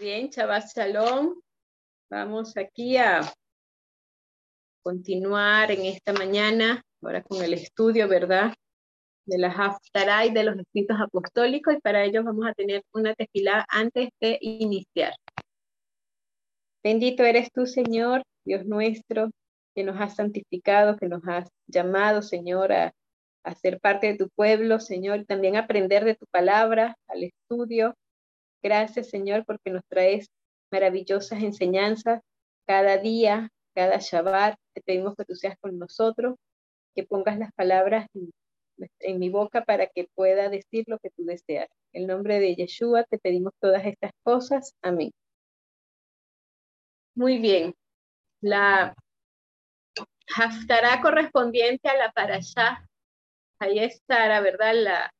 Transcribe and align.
Bien, 0.00 0.28
Shabbat 0.28 0.68
Shalom. 0.72 1.34
Vamos 2.08 2.56
aquí 2.56 2.96
a 2.96 3.22
continuar 4.84 5.72
en 5.72 5.86
esta 5.86 6.12
mañana, 6.12 6.80
ahora 7.02 7.24
con 7.24 7.42
el 7.42 7.54
estudio, 7.54 8.06
¿verdad? 8.06 8.54
De 9.26 9.36
las 9.36 9.58
Haftarah 9.58 10.26
y 10.26 10.32
de 10.32 10.44
los 10.44 10.56
escritos 10.56 10.96
apostólicos, 11.00 11.74
y 11.74 11.80
para 11.80 12.04
ello 12.04 12.22
vamos 12.22 12.46
a 12.46 12.54
tener 12.54 12.84
una 12.92 13.16
tefilá 13.16 13.66
antes 13.68 14.10
de 14.20 14.38
iniciar. 14.42 15.14
Bendito 16.84 17.24
eres 17.24 17.50
tú, 17.52 17.66
Señor, 17.66 18.22
Dios 18.44 18.64
nuestro, 18.66 19.32
que 19.74 19.82
nos 19.82 20.00
has 20.00 20.14
santificado, 20.14 20.96
que 20.96 21.08
nos 21.08 21.26
has 21.26 21.48
llamado, 21.66 22.22
Señor, 22.22 22.72
a, 22.72 22.92
a 23.42 23.54
ser 23.56 23.80
parte 23.80 24.06
de 24.06 24.18
tu 24.18 24.28
pueblo, 24.36 24.78
Señor, 24.78 25.18
y 25.18 25.24
también 25.24 25.56
aprender 25.56 26.04
de 26.04 26.14
tu 26.14 26.26
palabra, 26.30 26.96
al 27.08 27.24
estudio 27.24 27.96
Gracias, 28.64 29.10
Señor, 29.10 29.44
porque 29.44 29.70
nos 29.70 29.84
traes 29.88 30.30
maravillosas 30.72 31.42
enseñanzas 31.42 32.22
cada 32.66 32.96
día, 32.96 33.50
cada 33.74 33.98
Shabbat. 33.98 34.56
Te 34.72 34.80
pedimos 34.80 35.14
que 35.16 35.26
tú 35.26 35.34
seas 35.34 35.58
con 35.60 35.78
nosotros, 35.78 36.36
que 36.94 37.04
pongas 37.04 37.38
las 37.38 37.52
palabras 37.52 38.08
en, 38.14 39.18
mi 39.18 39.28
boca 39.28 39.64
para 39.66 39.86
que 39.86 40.08
pueda 40.14 40.48
decir 40.48 40.84
lo 40.86 40.98
que 40.98 41.10
tú 41.10 41.26
deseas. 41.26 41.68
En 41.92 42.06
nombre 42.06 42.40
de 42.40 42.56
Yeshua 42.56 43.04
te 43.04 43.18
pedimos 43.18 43.52
todas 43.60 43.84
estas 43.84 44.12
cosas. 44.22 44.72
Amén. 44.80 45.12
Muy 47.14 47.36
bien. 47.36 47.74
La 48.40 48.94
haftará 50.38 51.02
correspondiente 51.02 51.86
a 51.90 51.98
la 51.98 52.12
parashá. 52.12 52.88
Ahí 53.58 53.78
está, 53.78 54.40
¿verdad? 54.40 54.74
La, 54.74 55.10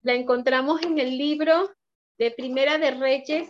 la 0.00 0.14
encontramos 0.14 0.82
en 0.82 0.98
el 0.98 1.18
libro 1.18 1.70
de 2.20 2.30
Primera 2.30 2.76
de 2.76 2.90
Reyes 2.90 3.48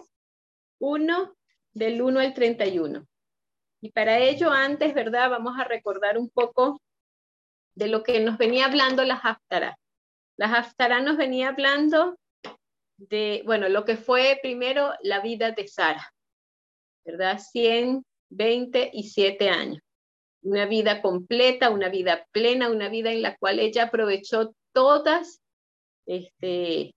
1, 0.78 1.36
del 1.72 2.00
1 2.00 2.20
al 2.20 2.34
31. 2.34 3.04
Y 3.80 3.90
para 3.90 4.20
ello, 4.20 4.52
antes, 4.52 4.94
¿verdad? 4.94 5.28
Vamos 5.28 5.58
a 5.58 5.64
recordar 5.64 6.16
un 6.16 6.30
poco 6.30 6.80
de 7.74 7.88
lo 7.88 8.04
que 8.04 8.20
nos 8.20 8.38
venía 8.38 8.66
hablando 8.66 9.02
la 9.02 9.16
Haftarah. 9.16 9.76
La 10.36 10.46
Haftarah 10.46 11.00
nos 11.00 11.16
venía 11.16 11.48
hablando 11.48 12.16
de, 12.96 13.42
bueno, 13.44 13.68
lo 13.68 13.84
que 13.84 13.96
fue 13.96 14.38
primero 14.40 14.92
la 15.02 15.18
vida 15.18 15.50
de 15.50 15.66
Sara, 15.66 16.14
¿verdad? 17.04 17.40
127 17.40 19.48
años. 19.48 19.82
Una 20.42 20.66
vida 20.66 21.02
completa, 21.02 21.70
una 21.70 21.88
vida 21.88 22.24
plena, 22.30 22.70
una 22.70 22.88
vida 22.88 23.10
en 23.10 23.22
la 23.22 23.36
cual 23.36 23.58
ella 23.58 23.86
aprovechó 23.86 24.54
todas 24.72 25.40
este, 26.06 26.94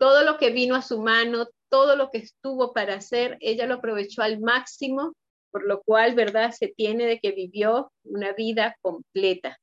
todo 0.00 0.24
lo 0.24 0.38
que 0.38 0.48
vino 0.48 0.74
a 0.76 0.82
su 0.82 1.02
mano, 1.02 1.50
todo 1.68 1.94
lo 1.94 2.10
que 2.10 2.18
estuvo 2.18 2.72
para 2.72 2.94
hacer, 2.94 3.36
ella 3.40 3.66
lo 3.66 3.74
aprovechó 3.74 4.22
al 4.22 4.40
máximo, 4.40 5.12
por 5.50 5.66
lo 5.66 5.82
cual, 5.82 6.14
¿verdad? 6.14 6.52
Se 6.52 6.68
tiene 6.68 7.04
de 7.04 7.20
que 7.20 7.32
vivió 7.32 7.92
una 8.04 8.32
vida 8.32 8.76
completa. 8.80 9.58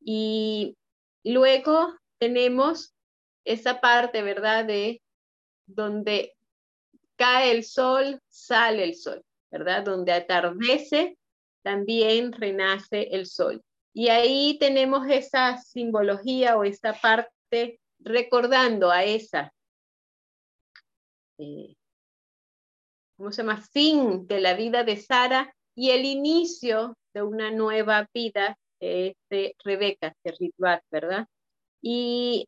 Y 0.00 0.76
luego 1.24 1.92
tenemos 2.20 2.94
esa 3.44 3.80
parte, 3.80 4.22
¿verdad? 4.22 4.64
De 4.64 5.02
donde 5.66 6.36
cae 7.16 7.50
el 7.50 7.64
sol, 7.64 8.20
sale 8.28 8.84
el 8.84 8.94
sol, 8.94 9.24
¿verdad? 9.50 9.82
Donde 9.82 10.12
atardece, 10.12 11.18
también 11.62 12.30
renace 12.30 13.08
el 13.10 13.26
sol. 13.26 13.60
Y 13.92 14.08
ahí 14.08 14.56
tenemos 14.60 15.08
esa 15.08 15.58
simbología 15.58 16.56
o 16.56 16.62
esa 16.62 16.92
parte 16.92 17.80
recordando 17.98 18.92
a 18.92 19.02
esa 19.02 19.52
eh, 21.38 21.74
¿cómo 23.16 23.32
se 23.32 23.42
llama? 23.42 23.60
Fin 23.60 24.26
de 24.26 24.40
la 24.40 24.54
vida 24.54 24.84
de 24.84 24.96
Sara 24.96 25.54
y 25.74 25.90
el 25.90 26.04
inicio 26.04 26.96
de 27.12 27.22
una 27.22 27.50
nueva 27.50 28.08
vida 28.12 28.58
de 28.80 29.56
Rebeca, 29.64 30.14
de 30.22 30.32
Ritbat, 30.32 30.82
¿verdad? 30.90 31.26
Y 31.80 32.46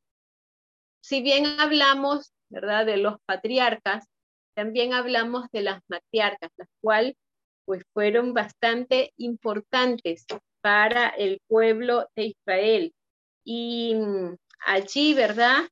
si 1.03 1.23
bien 1.23 1.47
hablamos, 1.47 2.33
¿verdad? 2.51 2.85
De 2.85 2.97
los 2.97 3.17
patriarcas, 3.25 4.07
también 4.55 4.93
hablamos 4.93 5.49
de 5.53 5.63
las 5.63 5.81
matriarcas, 5.89 6.51
las 6.57 6.69
cuales 6.81 7.15
pues 7.65 7.83
fueron 7.93 8.33
bastante 8.33 9.13
importantes 9.17 10.25
para 10.61 11.09
el 11.09 11.41
pueblo 11.49 12.09
de 12.17 12.27
Israel. 12.27 12.95
Y 13.45 13.95
mm, 13.95 14.37
allí, 14.67 15.15
¿verdad? 15.15 15.69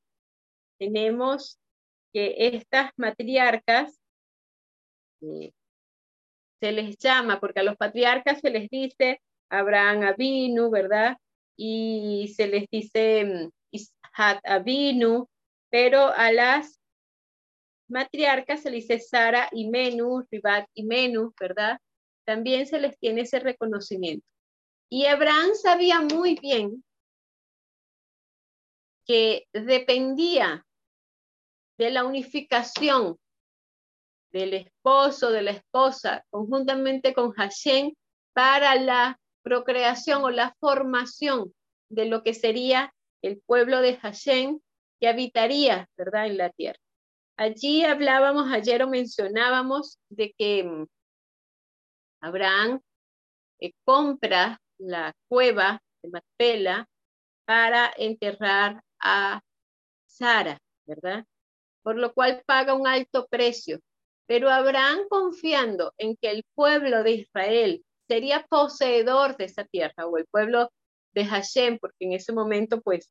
Tenemos 0.78 1.58
que 2.14 2.34
estas 2.38 2.92
matriarcas 2.96 4.00
eh, 5.20 5.52
se 6.60 6.72
les 6.72 6.96
llama, 6.96 7.40
porque 7.40 7.60
a 7.60 7.64
los 7.64 7.76
patriarcas 7.76 8.40
se 8.40 8.50
les 8.50 8.70
dice 8.70 9.20
Abraham 9.50 10.04
Avinu, 10.04 10.70
¿verdad? 10.70 11.18
Y 11.56 12.32
se 12.36 12.46
les 12.46 12.66
dice 12.70 13.24
mm, 13.24 13.50
Isaac 13.72 14.40
Avinu, 14.44 15.28
pero 15.70 16.06
a 16.16 16.30
las 16.30 16.80
matriarcas 17.88 18.62
se 18.62 18.70
les 18.70 18.86
dice 18.86 19.00
Sara 19.00 19.48
y 19.52 19.68
Menú, 19.68 20.24
Ribat 20.30 20.68
y 20.72 20.84
Menú, 20.84 21.34
¿verdad? 21.38 21.78
También 22.24 22.66
se 22.66 22.78
les 22.78 22.96
tiene 22.98 23.22
ese 23.22 23.40
reconocimiento. 23.40 24.26
Y 24.88 25.06
Abraham 25.06 25.50
sabía 25.54 26.00
muy 26.00 26.36
bien 26.36 26.84
que 29.04 29.46
dependía 29.52 30.63
de 31.78 31.90
la 31.90 32.04
unificación 32.04 33.18
del 34.32 34.54
esposo, 34.54 35.30
de 35.30 35.42
la 35.42 35.52
esposa, 35.52 36.24
conjuntamente 36.30 37.14
con 37.14 37.32
Hashem, 37.32 37.92
para 38.32 38.74
la 38.74 39.20
procreación 39.42 40.24
o 40.24 40.30
la 40.30 40.56
formación 40.58 41.54
de 41.88 42.06
lo 42.06 42.22
que 42.22 42.34
sería 42.34 42.92
el 43.22 43.40
pueblo 43.46 43.80
de 43.80 43.96
Hashem 43.96 44.58
que 45.00 45.08
habitaría, 45.08 45.88
¿verdad?, 45.96 46.26
en 46.26 46.36
la 46.38 46.50
tierra. 46.50 46.78
Allí 47.36 47.84
hablábamos, 47.84 48.52
ayer 48.52 48.82
o 48.82 48.88
mencionábamos 48.88 49.98
de 50.08 50.34
que 50.36 50.64
mm, 50.64 50.86
Abraham 52.20 52.80
eh, 53.60 53.72
compra 53.84 54.60
la 54.78 55.12
cueva 55.28 55.80
de 56.02 56.10
Macpela 56.10 56.88
para 57.44 57.92
enterrar 57.96 58.82
a 59.00 59.40
Sara, 60.06 60.58
¿verdad? 60.86 61.24
Por 61.84 61.96
lo 61.96 62.12
cual 62.12 62.42
paga 62.46 62.74
un 62.74 62.88
alto 62.88 63.28
precio. 63.30 63.78
Pero 64.26 64.50
Abraham 64.50 65.00
confiando 65.08 65.92
en 65.98 66.16
que 66.16 66.30
el 66.30 66.44
pueblo 66.54 67.04
de 67.04 67.12
Israel 67.12 67.84
sería 68.08 68.46
poseedor 68.48 69.36
de 69.36 69.44
esa 69.44 69.64
tierra, 69.64 70.06
o 70.06 70.18
el 70.18 70.26
pueblo 70.26 70.72
de 71.12 71.26
Hashem, 71.26 71.78
porque 71.78 72.06
en 72.06 72.12
ese 72.14 72.32
momento 72.32 72.80
pues 72.80 73.10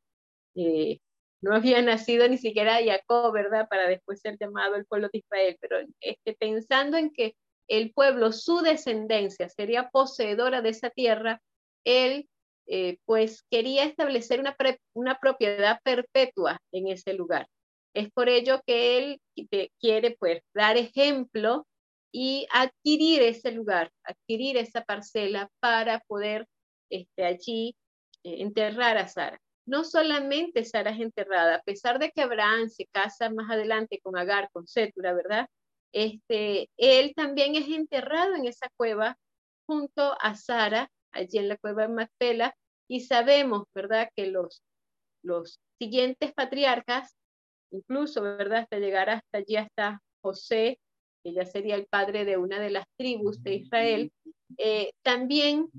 eh, 0.55 0.99
no 1.41 1.55
había 1.55 1.81
nacido 1.81 2.27
ni 2.27 2.37
siquiera 2.37 2.79
Jacob, 2.83 3.33
¿verdad? 3.33 3.67
Para 3.69 3.87
después 3.87 4.21
ser 4.21 4.37
llamado 4.39 4.75
el 4.75 4.85
pueblo 4.85 5.09
de 5.13 5.19
Israel, 5.19 5.57
pero 5.61 5.77
este, 6.01 6.33
pensando 6.33 6.97
en 6.97 7.11
que 7.11 7.35
el 7.67 7.93
pueblo, 7.93 8.31
su 8.31 8.61
descendencia, 8.61 9.49
sería 9.49 9.89
poseedora 9.89 10.61
de 10.61 10.69
esa 10.69 10.89
tierra, 10.89 11.41
él 11.85 12.27
eh, 12.65 12.97
pues 13.05 13.43
quería 13.51 13.83
establecer 13.83 14.39
una, 14.39 14.55
una 14.93 15.19
propiedad 15.19 15.79
perpetua 15.83 16.59
en 16.71 16.87
ese 16.87 17.13
lugar. 17.13 17.47
Es 17.93 18.11
por 18.11 18.29
ello 18.29 18.61
que 18.65 18.97
él 18.97 19.21
quiere 19.79 20.15
pues 20.19 20.41
dar 20.53 20.77
ejemplo 20.77 21.67
y 22.11 22.47
adquirir 22.51 23.21
ese 23.21 23.51
lugar, 23.51 23.91
adquirir 24.03 24.57
esa 24.57 24.83
parcela 24.83 25.49
para 25.59 25.99
poder 26.01 26.47
este, 26.89 27.25
allí 27.25 27.75
eh, 28.23 28.41
enterrar 28.41 28.97
a 28.97 29.07
Sara. 29.07 29.39
No 29.65 29.83
solamente 29.83 30.65
Sara 30.65 30.91
es 30.91 30.99
enterrada, 30.99 31.55
a 31.55 31.61
pesar 31.61 31.99
de 31.99 32.11
que 32.11 32.21
Abraham 32.21 32.69
se 32.69 32.85
casa 32.87 33.29
más 33.29 33.49
adelante 33.49 33.99
con 34.01 34.17
Agar, 34.17 34.49
con 34.51 34.67
Sétura, 34.67 35.13
¿verdad? 35.13 35.47
Este, 35.93 36.69
él 36.77 37.13
también 37.15 37.55
es 37.55 37.67
enterrado 37.69 38.35
en 38.35 38.45
esa 38.45 38.67
cueva 38.75 39.17
junto 39.65 40.17
a 40.19 40.35
Sara, 40.35 40.89
allí 41.11 41.37
en 41.37 41.47
la 41.47 41.57
cueva 41.57 41.83
de 41.83 41.93
Macpela, 41.93 42.55
y 42.87 43.01
sabemos, 43.01 43.63
¿verdad?, 43.73 44.09
que 44.15 44.27
los, 44.27 44.61
los 45.23 45.59
siguientes 45.79 46.33
patriarcas 46.33 47.15
incluso, 47.73 48.21
¿verdad? 48.21 48.59
Hasta 48.59 48.79
llegar 48.79 49.09
hasta 49.09 49.39
allí, 49.39 49.57
hasta 49.57 50.01
José, 50.21 50.79
que 51.23 51.33
ya 51.33 51.45
sería 51.45 51.75
el 51.75 51.87
padre 51.87 52.25
de 52.25 52.37
una 52.37 52.59
de 52.59 52.69
las 52.69 52.85
tribus 52.97 53.41
de 53.43 53.55
Israel, 53.55 54.11
eh, 54.57 54.91
también, 55.01 55.69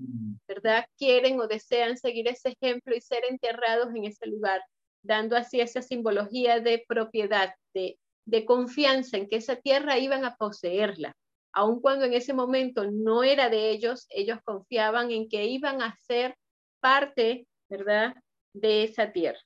¿verdad? 0.49 0.87
Quieren 0.99 1.39
o 1.41 1.47
desean 1.47 1.97
seguir 1.97 2.29
ese 2.29 2.55
ejemplo 2.61 2.95
y 2.95 3.01
ser 3.01 3.23
enterrados 3.29 3.95
en 3.95 4.05
ese 4.05 4.27
lugar, 4.27 4.63
dando 5.03 5.37
así 5.37 5.61
esa 5.61 5.83
simbología 5.83 6.61
de 6.61 6.85
propiedad, 6.89 7.55
de, 7.75 7.99
de 8.27 8.45
confianza 8.45 9.17
en 9.17 9.29
que 9.29 9.37
esa 9.37 9.57
tierra 9.57 9.99
iban 9.99 10.25
a 10.25 10.35
poseerla. 10.37 11.15
Aun 11.53 11.81
cuando 11.81 12.07
en 12.07 12.15
ese 12.15 12.35
momento 12.35 12.91
no 12.91 13.23
era 13.23 13.49
de 13.49 13.71
ellos, 13.71 14.07
ellos 14.11 14.39
confiaban 14.45 15.13
en 15.13 15.29
que 15.29 15.45
iban 15.45 15.83
a 15.83 15.97
ser 16.01 16.35
parte, 16.81 17.47
¿verdad?, 17.69 18.15
de 18.55 18.85
esa 18.85 19.13
tierra. 19.13 19.41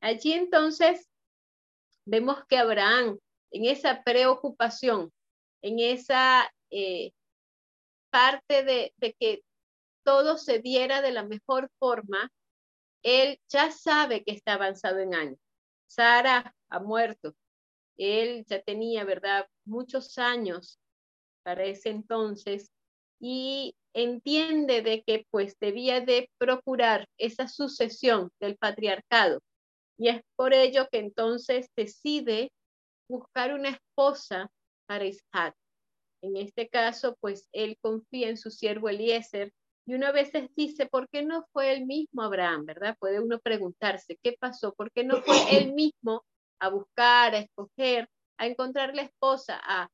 Allí 0.00 0.32
entonces 0.32 1.07
vemos 2.08 2.44
que 2.48 2.56
Abraham 2.56 3.18
en 3.50 3.64
esa 3.64 4.02
preocupación, 4.02 5.12
en 5.62 5.78
esa 5.78 6.50
eh, 6.70 7.12
parte 8.10 8.64
de, 8.64 8.92
de 8.96 9.14
que 9.14 9.42
todo 10.04 10.38
se 10.38 10.58
diera 10.58 11.02
de 11.02 11.12
la 11.12 11.24
mejor 11.24 11.70
forma, 11.78 12.30
él 13.02 13.38
ya 13.48 13.70
sabe 13.70 14.24
que 14.24 14.32
está 14.32 14.54
avanzado 14.54 14.98
en 14.98 15.14
años. 15.14 15.38
Sara 15.86 16.54
ha 16.68 16.80
muerto. 16.80 17.34
Él 17.96 18.44
ya 18.46 18.62
tenía, 18.62 19.04
¿verdad?, 19.04 19.48
muchos 19.64 20.18
años 20.18 20.78
para 21.42 21.64
ese 21.64 21.90
entonces 21.90 22.70
y 23.20 23.74
entiende 23.94 24.82
de 24.82 25.02
que 25.02 25.26
pues 25.30 25.58
debía 25.58 26.00
de 26.00 26.30
procurar 26.38 27.08
esa 27.18 27.48
sucesión 27.48 28.30
del 28.40 28.56
patriarcado. 28.56 29.40
Y 29.98 30.08
es 30.08 30.22
por 30.36 30.54
ello 30.54 30.88
que 30.90 30.98
entonces 30.98 31.68
decide 31.76 32.52
buscar 33.08 33.52
una 33.52 33.70
esposa 33.70 34.50
para 34.86 35.04
Isaac. 35.04 35.54
En 36.22 36.36
este 36.36 36.68
caso, 36.68 37.16
pues 37.20 37.48
él 37.52 37.76
confía 37.80 38.28
en 38.28 38.36
su 38.36 38.50
siervo 38.50 38.88
Eliezer 38.88 39.52
y 39.86 39.94
uno 39.94 40.06
a 40.06 40.12
veces 40.12 40.50
dice, 40.54 40.86
¿por 40.86 41.08
qué 41.08 41.22
no 41.24 41.46
fue 41.52 41.72
el 41.72 41.86
mismo 41.86 42.22
Abraham? 42.22 42.66
¿Verdad? 42.66 42.96
Puede 42.98 43.20
uno 43.20 43.38
preguntarse, 43.40 44.18
¿qué 44.22 44.36
pasó? 44.38 44.74
¿Por 44.74 44.92
qué 44.92 45.02
no 45.02 45.22
fue 45.22 45.36
él 45.56 45.72
mismo 45.72 46.24
a 46.60 46.68
buscar, 46.68 47.34
a 47.34 47.38
escoger, 47.38 48.08
a 48.36 48.46
encontrar 48.46 48.94
la 48.94 49.02
esposa, 49.02 49.58
a, 49.62 49.88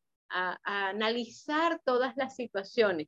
analizar 0.64 1.80
todas 1.84 2.16
las 2.16 2.34
situaciones? 2.34 3.06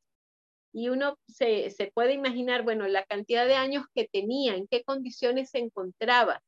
Y 0.72 0.88
uno 0.90 1.18
se, 1.26 1.70
se 1.70 1.90
puede 1.92 2.12
imaginar, 2.12 2.62
bueno, 2.62 2.86
la 2.86 3.04
cantidad 3.04 3.46
de 3.46 3.54
años 3.54 3.84
que 3.92 4.06
tenía, 4.06 4.54
en 4.54 4.68
qué 4.68 4.84
condiciones 4.84 5.50
se 5.50 5.58
encontraba, 5.58 6.40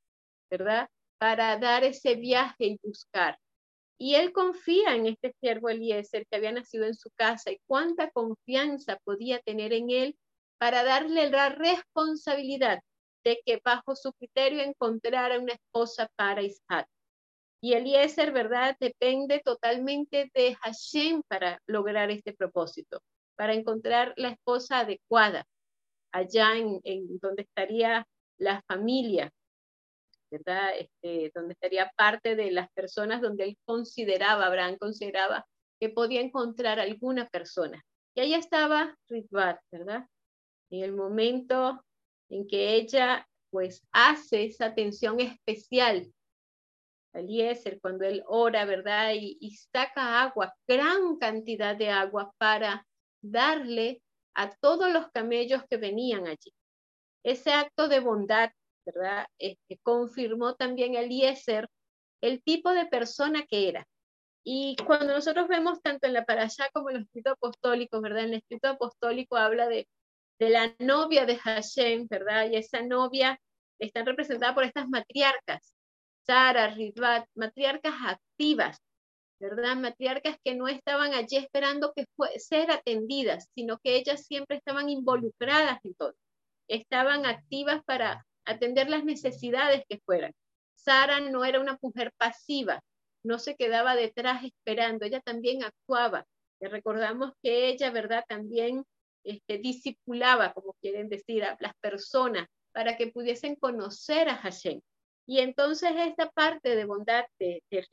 ¿verdad? 0.50 0.88
Para 1.18 1.56
dar 1.58 1.84
ese 1.84 2.14
viaje 2.14 2.66
y 2.66 2.80
buscar. 2.82 3.38
Y 3.98 4.14
él 4.14 4.32
confía 4.32 4.94
en 4.94 5.06
este 5.06 5.34
siervo 5.40 5.68
Eliezer 5.68 6.26
que 6.26 6.36
había 6.36 6.52
nacido 6.52 6.86
en 6.86 6.94
su 6.94 7.10
casa 7.16 7.50
y 7.50 7.60
cuánta 7.66 8.10
confianza 8.10 8.98
podía 9.04 9.40
tener 9.40 9.72
en 9.72 9.90
él 9.90 10.16
para 10.58 10.84
darle 10.84 11.30
la 11.30 11.48
responsabilidad 11.48 12.80
de 13.24 13.40
que 13.44 13.60
bajo 13.64 13.96
su 13.96 14.12
criterio 14.12 14.62
encontrara 14.62 15.38
una 15.38 15.54
esposa 15.54 16.08
para 16.16 16.42
Isaac. 16.42 16.86
Y 17.60 17.72
Eliezer, 17.72 18.32
¿verdad? 18.32 18.76
Depende 18.78 19.40
totalmente 19.44 20.30
de 20.32 20.54
Hashem 20.62 21.22
para 21.26 21.60
lograr 21.66 22.10
este 22.10 22.32
propósito, 22.32 23.02
para 23.36 23.54
encontrar 23.54 24.14
la 24.16 24.30
esposa 24.30 24.80
adecuada 24.80 25.44
allá 26.12 26.56
en, 26.56 26.80
donde 27.20 27.42
estaría 27.42 28.06
la 28.38 28.62
familia, 28.62 29.30
¿verdad? 30.30 30.70
Este, 30.78 31.30
donde 31.34 31.54
estaría 31.54 31.90
parte 31.96 32.36
de 32.36 32.50
las 32.50 32.70
personas 32.72 33.20
donde 33.20 33.44
él 33.44 33.58
consideraba, 33.64 34.46
Abraham 34.46 34.76
consideraba 34.78 35.46
que 35.80 35.88
podía 35.88 36.20
encontrar 36.20 36.80
alguna 36.80 37.28
persona. 37.28 37.82
Y 38.14 38.20
ahí 38.20 38.34
estaba 38.34 38.96
Ritbat, 39.08 39.60
¿verdad? 39.70 40.06
en 40.70 40.82
el 40.82 40.92
momento 40.92 41.82
en 42.28 42.46
que 42.46 42.74
ella 42.74 43.26
pues 43.50 43.82
hace 43.92 44.44
esa 44.44 44.66
atención 44.66 45.20
especial 45.20 46.12
Eliezer 47.14 47.80
cuando 47.80 48.04
él 48.04 48.22
ora, 48.26 48.66
¿verdad? 48.66 49.12
Y, 49.14 49.38
y, 49.40 49.56
saca 49.56 50.22
agua, 50.22 50.54
gran 50.68 51.16
cantidad 51.16 51.74
de 51.74 51.88
agua 51.88 52.32
para 52.36 52.86
darle 53.22 54.02
a 54.34 54.54
todos 54.56 54.92
los 54.92 55.10
camellos 55.10 55.62
que 55.68 55.78
venían 55.78 56.26
allí. 56.26 56.52
Ese 57.24 57.52
acto 57.52 57.88
de 57.88 58.00
bondad, 58.00 58.50
¿verdad? 58.94 59.26
Este, 59.38 59.78
confirmó 59.82 60.54
también 60.54 60.94
Eliezer 60.94 61.68
el 62.22 62.42
tipo 62.42 62.72
de 62.72 62.86
persona 62.86 63.44
que 63.48 63.68
era. 63.68 63.86
Y 64.44 64.76
cuando 64.86 65.14
nosotros 65.14 65.48
vemos 65.48 65.80
tanto 65.82 66.06
en 66.06 66.14
la 66.14 66.24
allá 66.26 66.68
como 66.72 66.90
en 66.90 66.96
el 66.96 67.02
escrito 67.02 67.32
apostólico, 67.32 68.00
¿verdad? 68.00 68.24
En 68.24 68.30
el 68.30 68.34
escrito 68.38 68.68
apostólico 68.68 69.36
habla 69.36 69.68
de 69.68 69.86
de 70.38 70.50
la 70.50 70.74
novia 70.78 71.26
de 71.26 71.36
Hashem, 71.36 72.06
¿verdad? 72.08 72.50
Y 72.50 72.56
esa 72.56 72.82
novia 72.82 73.40
está 73.78 74.04
representada 74.04 74.54
por 74.54 74.64
estas 74.64 74.88
matriarcas, 74.88 75.72
Sara, 76.26 76.68
Ritbat, 76.68 77.26
matriarcas 77.34 77.94
activas, 78.04 78.78
¿verdad? 79.40 79.76
Matriarcas 79.76 80.36
que 80.44 80.54
no 80.54 80.68
estaban 80.68 81.14
allí 81.14 81.36
esperando 81.36 81.92
que 81.94 82.06
ser 82.38 82.70
atendidas, 82.70 83.48
sino 83.54 83.78
que 83.78 83.96
ellas 83.96 84.26
siempre 84.26 84.56
estaban 84.56 84.88
involucradas 84.88 85.78
en 85.84 85.94
todo. 85.94 86.14
Estaban 86.68 87.24
activas 87.26 87.82
para 87.84 88.26
atender 88.48 88.88
las 88.88 89.04
necesidades 89.04 89.84
que 89.88 90.00
fueran. 90.04 90.32
Sara 90.74 91.20
no 91.20 91.44
era 91.44 91.60
una 91.60 91.78
mujer 91.82 92.12
pasiva, 92.16 92.82
no 93.22 93.38
se 93.38 93.56
quedaba 93.56 93.94
detrás 93.94 94.44
esperando, 94.44 95.04
ella 95.04 95.20
también 95.20 95.62
actuaba. 95.64 96.24
Y 96.60 96.66
recordamos 96.66 97.32
que 97.42 97.68
ella, 97.68 97.90
¿verdad? 97.90 98.24
También 98.28 98.84
este, 99.24 99.60
como 100.54 100.74
quieren 100.80 101.08
decir, 101.08 101.44
a 101.44 101.56
las 101.60 101.74
personas 101.80 102.46
para 102.72 102.96
que 102.96 103.08
pudiesen 103.08 103.56
conocer 103.56 104.28
a 104.28 104.36
Hashem. 104.36 104.80
Y 105.26 105.40
entonces 105.40 105.92
esta 105.96 106.30
parte 106.30 106.74
de 106.74 106.84
bondad 106.84 107.24
de, 107.38 107.62
de 107.70 107.86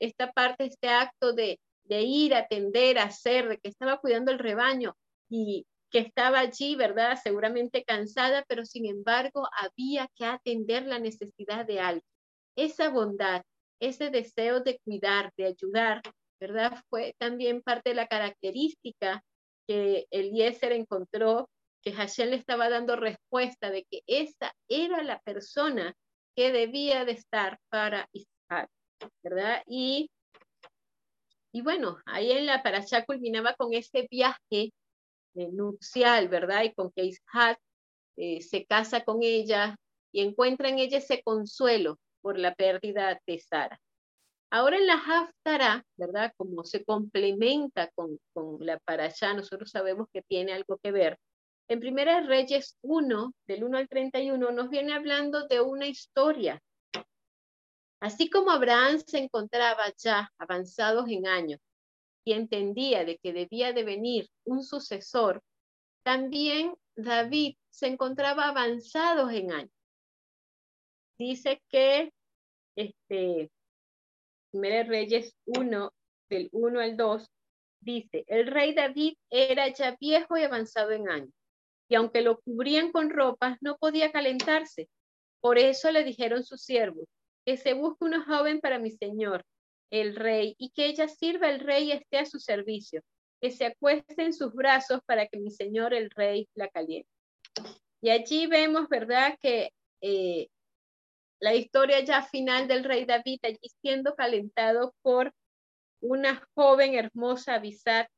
esta 0.00 0.32
parte, 0.32 0.64
este 0.64 0.88
acto 0.88 1.32
de, 1.32 1.60
de 1.84 2.02
ir 2.02 2.34
a 2.34 2.38
atender, 2.38 2.98
a 2.98 3.04
hacer, 3.04 3.48
de 3.48 3.58
que 3.58 3.68
estaba 3.68 3.98
cuidando 3.98 4.32
el 4.32 4.38
rebaño 4.38 4.96
y 5.30 5.66
que 5.92 5.98
estaba 5.98 6.40
allí, 6.40 6.74
¿verdad? 6.74 7.18
Seguramente 7.22 7.84
cansada, 7.84 8.44
pero 8.48 8.64
sin 8.64 8.86
embargo 8.86 9.46
había 9.56 10.08
que 10.16 10.24
atender 10.24 10.86
la 10.86 10.98
necesidad 10.98 11.66
de 11.66 11.80
alguien. 11.80 12.04
Esa 12.56 12.88
bondad, 12.88 13.42
ese 13.78 14.10
deseo 14.10 14.60
de 14.60 14.78
cuidar, 14.84 15.32
de 15.36 15.46
ayudar, 15.46 16.00
¿verdad? 16.40 16.82
Fue 16.88 17.14
también 17.18 17.62
parte 17.62 17.90
de 17.90 17.96
la 17.96 18.06
característica 18.06 19.22
que 19.68 20.06
Eliezer 20.10 20.72
encontró 20.72 21.48
que 21.82 21.92
Hashem 21.92 22.30
le 22.30 22.36
estaba 22.36 22.70
dando 22.70 22.96
respuesta 22.96 23.70
de 23.70 23.84
que 23.90 24.02
esa 24.06 24.54
era 24.68 25.02
la 25.02 25.20
persona 25.20 25.94
que 26.34 26.52
debía 26.52 27.04
de 27.04 27.12
estar 27.12 27.58
para 27.68 28.08
Isaac, 28.12 28.70
¿verdad? 29.22 29.62
Y, 29.66 30.10
y 31.52 31.60
bueno, 31.60 31.98
ahí 32.06 32.32
en 32.32 32.46
la 32.46 32.62
parasha 32.62 33.04
culminaba 33.04 33.54
con 33.54 33.74
ese 33.74 34.06
viaje 34.10 34.72
nupcial, 35.34 36.28
¿verdad? 36.28 36.64
Y 36.64 36.74
con 36.74 36.90
que 36.92 37.04
Isaac 37.04 37.58
eh, 38.16 38.40
se 38.42 38.64
casa 38.66 39.04
con 39.04 39.22
ella 39.22 39.76
y 40.12 40.20
encuentra 40.20 40.68
en 40.68 40.78
ella 40.78 40.98
ese 40.98 41.22
consuelo 41.22 41.98
por 42.20 42.38
la 42.38 42.54
pérdida 42.54 43.20
de 43.26 43.38
Sara. 43.38 43.78
Ahora 44.50 44.76
en 44.76 44.86
la 44.86 44.94
Haftara, 44.94 45.84
¿verdad? 45.96 46.32
Como 46.36 46.62
se 46.64 46.84
complementa 46.84 47.90
con, 47.94 48.18
con 48.34 48.58
la 48.60 48.78
Parashá, 48.78 49.32
nosotros 49.32 49.70
sabemos 49.70 50.08
que 50.12 50.22
tiene 50.22 50.52
algo 50.52 50.78
que 50.78 50.92
ver. 50.92 51.18
En 51.68 51.80
Primera 51.80 52.20
Reyes 52.20 52.76
1, 52.82 53.32
del 53.46 53.64
1 53.64 53.78
al 53.78 53.88
31, 53.88 54.52
nos 54.52 54.68
viene 54.68 54.92
hablando 54.92 55.46
de 55.48 55.62
una 55.62 55.86
historia. 55.86 56.60
Así 58.00 58.28
como 58.28 58.50
Abraham 58.50 58.98
se 58.98 59.18
encontraba 59.18 59.84
ya 59.96 60.30
avanzados 60.36 61.08
en 61.08 61.26
años 61.26 61.60
y 62.24 62.32
entendía 62.32 63.04
de 63.04 63.18
que 63.18 63.32
debía 63.32 63.72
de 63.72 63.84
venir 63.84 64.28
un 64.44 64.62
sucesor, 64.62 65.42
también 66.02 66.74
David 66.96 67.56
se 67.70 67.86
encontraba 67.86 68.48
avanzados 68.48 69.32
en 69.32 69.52
años. 69.52 69.72
Dice 71.18 71.62
que 71.68 72.12
este, 72.76 73.50
Primera 74.50 74.84
Reyes 74.84 75.34
1, 75.46 75.92
del 76.28 76.48
1 76.52 76.80
al 76.80 76.96
2, 76.96 77.30
dice, 77.80 78.24
el 78.26 78.46
rey 78.46 78.74
David 78.74 79.14
era 79.30 79.68
ya 79.68 79.96
viejo 80.00 80.36
y 80.36 80.42
avanzado 80.42 80.90
en 80.90 81.08
años, 81.08 81.32
y 81.88 81.94
aunque 81.94 82.22
lo 82.22 82.40
cubrían 82.40 82.92
con 82.92 83.10
ropas, 83.10 83.58
no 83.60 83.76
podía 83.76 84.12
calentarse. 84.12 84.88
Por 85.40 85.58
eso 85.58 85.90
le 85.90 86.04
dijeron 86.04 86.44
sus 86.44 86.62
siervos, 86.62 87.06
que 87.44 87.56
se 87.56 87.74
busque 87.74 88.04
una 88.04 88.24
joven 88.24 88.60
para 88.60 88.78
mi 88.78 88.90
señor, 88.90 89.44
el 89.92 90.16
rey, 90.16 90.56
y 90.58 90.70
que 90.70 90.86
ella 90.86 91.06
sirva 91.06 91.48
al 91.48 91.60
rey 91.60 91.88
y 91.88 91.92
esté 91.92 92.18
a 92.18 92.26
su 92.26 92.40
servicio, 92.40 93.02
que 93.40 93.50
se 93.50 93.66
acueste 93.66 94.22
en 94.22 94.32
sus 94.32 94.52
brazos 94.54 95.00
para 95.04 95.26
que 95.26 95.38
mi 95.38 95.50
señor, 95.50 95.92
el 95.92 96.10
rey, 96.10 96.48
la 96.54 96.68
caliente. 96.68 97.10
Y 98.00 98.08
allí 98.08 98.46
vemos, 98.46 98.88
¿verdad?, 98.88 99.36
que 99.40 99.70
eh, 100.00 100.48
la 101.40 101.54
historia 101.54 102.00
ya 102.00 102.22
final 102.22 102.68
del 102.68 102.84
rey 102.84 103.04
David 103.04 103.40
allí 103.42 103.68
siendo 103.82 104.14
calentado 104.14 104.94
por 105.02 105.34
una 106.00 106.48
joven 106.54 106.94
hermosa 106.94 107.56
Abisat 107.56 108.08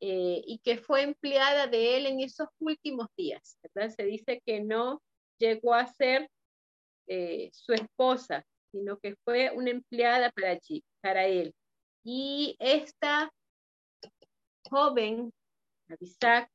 eh, 0.00 0.42
y 0.46 0.58
que 0.58 0.76
fue 0.76 1.02
empleada 1.02 1.66
de 1.66 1.96
él 1.96 2.06
en 2.06 2.20
esos 2.20 2.48
últimos 2.58 3.08
días. 3.16 3.58
Se 3.96 4.04
dice 4.04 4.42
que 4.44 4.60
no 4.60 5.02
llegó 5.38 5.74
a 5.74 5.86
ser 5.86 6.28
eh, 7.06 7.48
su 7.52 7.72
esposa, 7.72 8.44
sino 8.76 8.98
que 8.98 9.16
fue 9.24 9.50
una 9.52 9.70
empleada 9.70 10.30
para 11.00 11.26
él. 11.26 11.54
Y 12.04 12.56
esta 12.58 13.32
joven, 14.68 15.32
Abisat, 15.88 16.48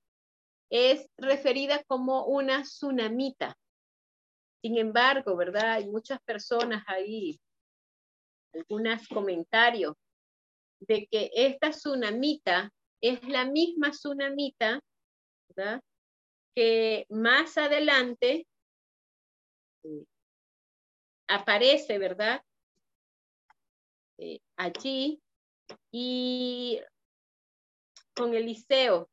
es 0.69 1.07
referida 1.17 1.83
como 1.85 2.25
una 2.25 2.61
tsunamita, 2.61 3.57
sin 4.61 4.77
embargo, 4.77 5.35
¿verdad? 5.35 5.73
Hay 5.73 5.89
muchas 5.89 6.21
personas 6.21 6.83
ahí 6.87 7.39
algunos 8.53 9.07
comentarios 9.07 9.95
de 10.79 11.07
que 11.07 11.31
esta 11.33 11.71
tsunamita 11.71 12.69
es 13.01 13.23
la 13.27 13.45
misma 13.45 13.91
tsunamita 13.91 14.81
¿verdad? 15.49 15.81
que 16.53 17.05
más 17.09 17.57
adelante 17.57 18.45
eh, 19.83 20.05
aparece, 21.31 21.97
¿verdad? 21.97 22.43
Eh, 24.17 24.39
allí 24.57 25.21
y 25.91 26.81
con 28.15 28.33
Eliseo. 28.33 29.09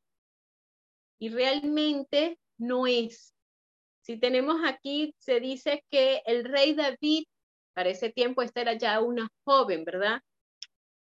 Y 1.19 1.29
realmente 1.29 2.39
no 2.57 2.87
es. 2.87 3.35
Si 4.01 4.17
tenemos 4.17 4.61
aquí, 4.65 5.13
se 5.17 5.39
dice 5.39 5.85
que 5.89 6.21
el 6.25 6.43
rey 6.45 6.73
David, 6.73 7.25
para 7.73 7.89
ese 7.89 8.11
tiempo 8.11 8.41
esta 8.41 8.61
era 8.61 8.73
ya 8.73 8.99
una 9.01 9.29
joven, 9.43 9.85
¿verdad? 9.85 10.21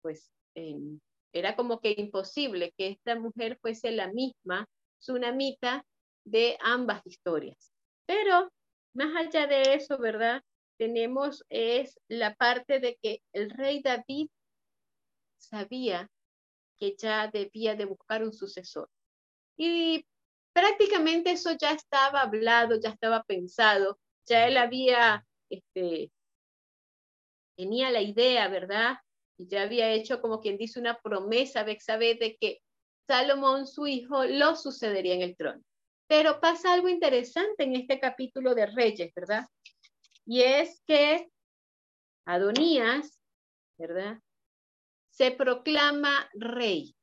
pues 0.00 0.30
era 1.32 1.56
como 1.56 1.80
que 1.80 1.94
imposible 1.98 2.72
que 2.76 2.88
esta 2.88 3.18
mujer 3.18 3.58
fuese 3.60 3.90
la 3.90 4.12
misma 4.12 4.68
tsunamita 5.00 5.84
de 6.24 6.56
ambas 6.60 7.02
historias. 7.04 7.72
Pero 8.06 8.48
más 8.94 9.16
allá 9.16 9.48
de 9.48 9.74
eso, 9.74 9.98
¿verdad? 9.98 10.42
Tenemos 10.78 11.44
es 11.48 11.98
la 12.08 12.34
parte 12.34 12.78
de 12.78 12.96
que 13.02 13.22
el 13.32 13.50
rey 13.50 13.82
David 13.82 14.28
sabía 15.36 16.08
que 16.78 16.94
ya 16.96 17.28
debía 17.28 17.74
de 17.74 17.86
buscar 17.86 18.22
un 18.22 18.32
sucesor. 18.32 18.88
Y 19.56 20.06
prácticamente 20.54 21.32
eso 21.32 21.52
ya 21.60 21.72
estaba 21.72 22.22
hablado, 22.22 22.80
ya 22.80 22.88
estaba 22.90 23.22
pensado, 23.24 23.98
ya 24.26 24.46
él 24.46 24.56
había, 24.56 25.26
este, 25.50 26.10
tenía 27.56 27.90
la 27.90 28.00
idea, 28.00 28.48
¿verdad? 28.48 28.96
Y 29.36 29.48
ya 29.48 29.62
había 29.62 29.90
hecho 29.90 30.22
como 30.22 30.40
quien 30.40 30.56
dice 30.56 30.80
una 30.80 30.98
promesa 31.00 31.60
a 31.60 31.64
Bexabé 31.64 32.14
de 32.14 32.36
que 32.40 32.62
Salomón, 33.06 33.66
su 33.66 33.86
hijo, 33.86 34.24
lo 34.24 34.56
sucedería 34.56 35.14
en 35.14 35.22
el 35.22 35.36
trono. 35.36 35.62
Pero 36.06 36.40
pasa 36.40 36.72
algo 36.72 36.88
interesante 36.88 37.64
en 37.64 37.74
este 37.74 37.98
capítulo 37.98 38.54
de 38.54 38.66
Reyes, 38.66 39.12
¿verdad? 39.14 39.46
Y 40.24 40.42
es 40.42 40.82
que 40.86 41.28
Adonías, 42.26 43.20
¿verdad? 43.76 44.20
Se 45.10 45.30
proclama 45.32 46.28
rey. 46.34 46.96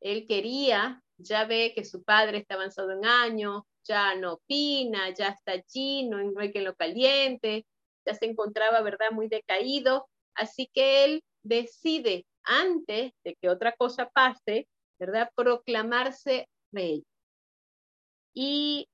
Él 0.00 0.26
quería 0.26 1.02
ya 1.22 1.44
ve 1.44 1.72
que 1.74 1.84
su 1.84 2.02
padre 2.02 2.38
está 2.38 2.54
avanzado 2.54 2.90
en 2.92 3.04
años, 3.04 3.62
ya 3.84 4.14
no 4.14 4.34
opina, 4.34 5.10
ya 5.10 5.28
está 5.28 5.52
allí, 5.52 6.08
no, 6.08 6.18
hay 6.38 6.52
quien 6.52 6.64
lo 6.64 6.74
caliente, 6.74 7.66
ya 8.06 8.14
se 8.14 8.26
encontraba, 8.26 8.80
¿verdad?, 8.82 9.10
muy 9.12 9.28
decaído. 9.28 10.08
Así 10.34 10.70
que 10.72 11.04
él 11.04 11.24
decide, 11.42 12.26
antes 12.44 13.12
de 13.24 13.36
que 13.36 13.48
otra 13.48 13.72
cosa 13.76 14.08
pase, 14.10 14.68
¿verdad?, 14.98 15.30
proclamarse 15.34 16.48
rey. 16.72 17.04
Y, 18.34 18.88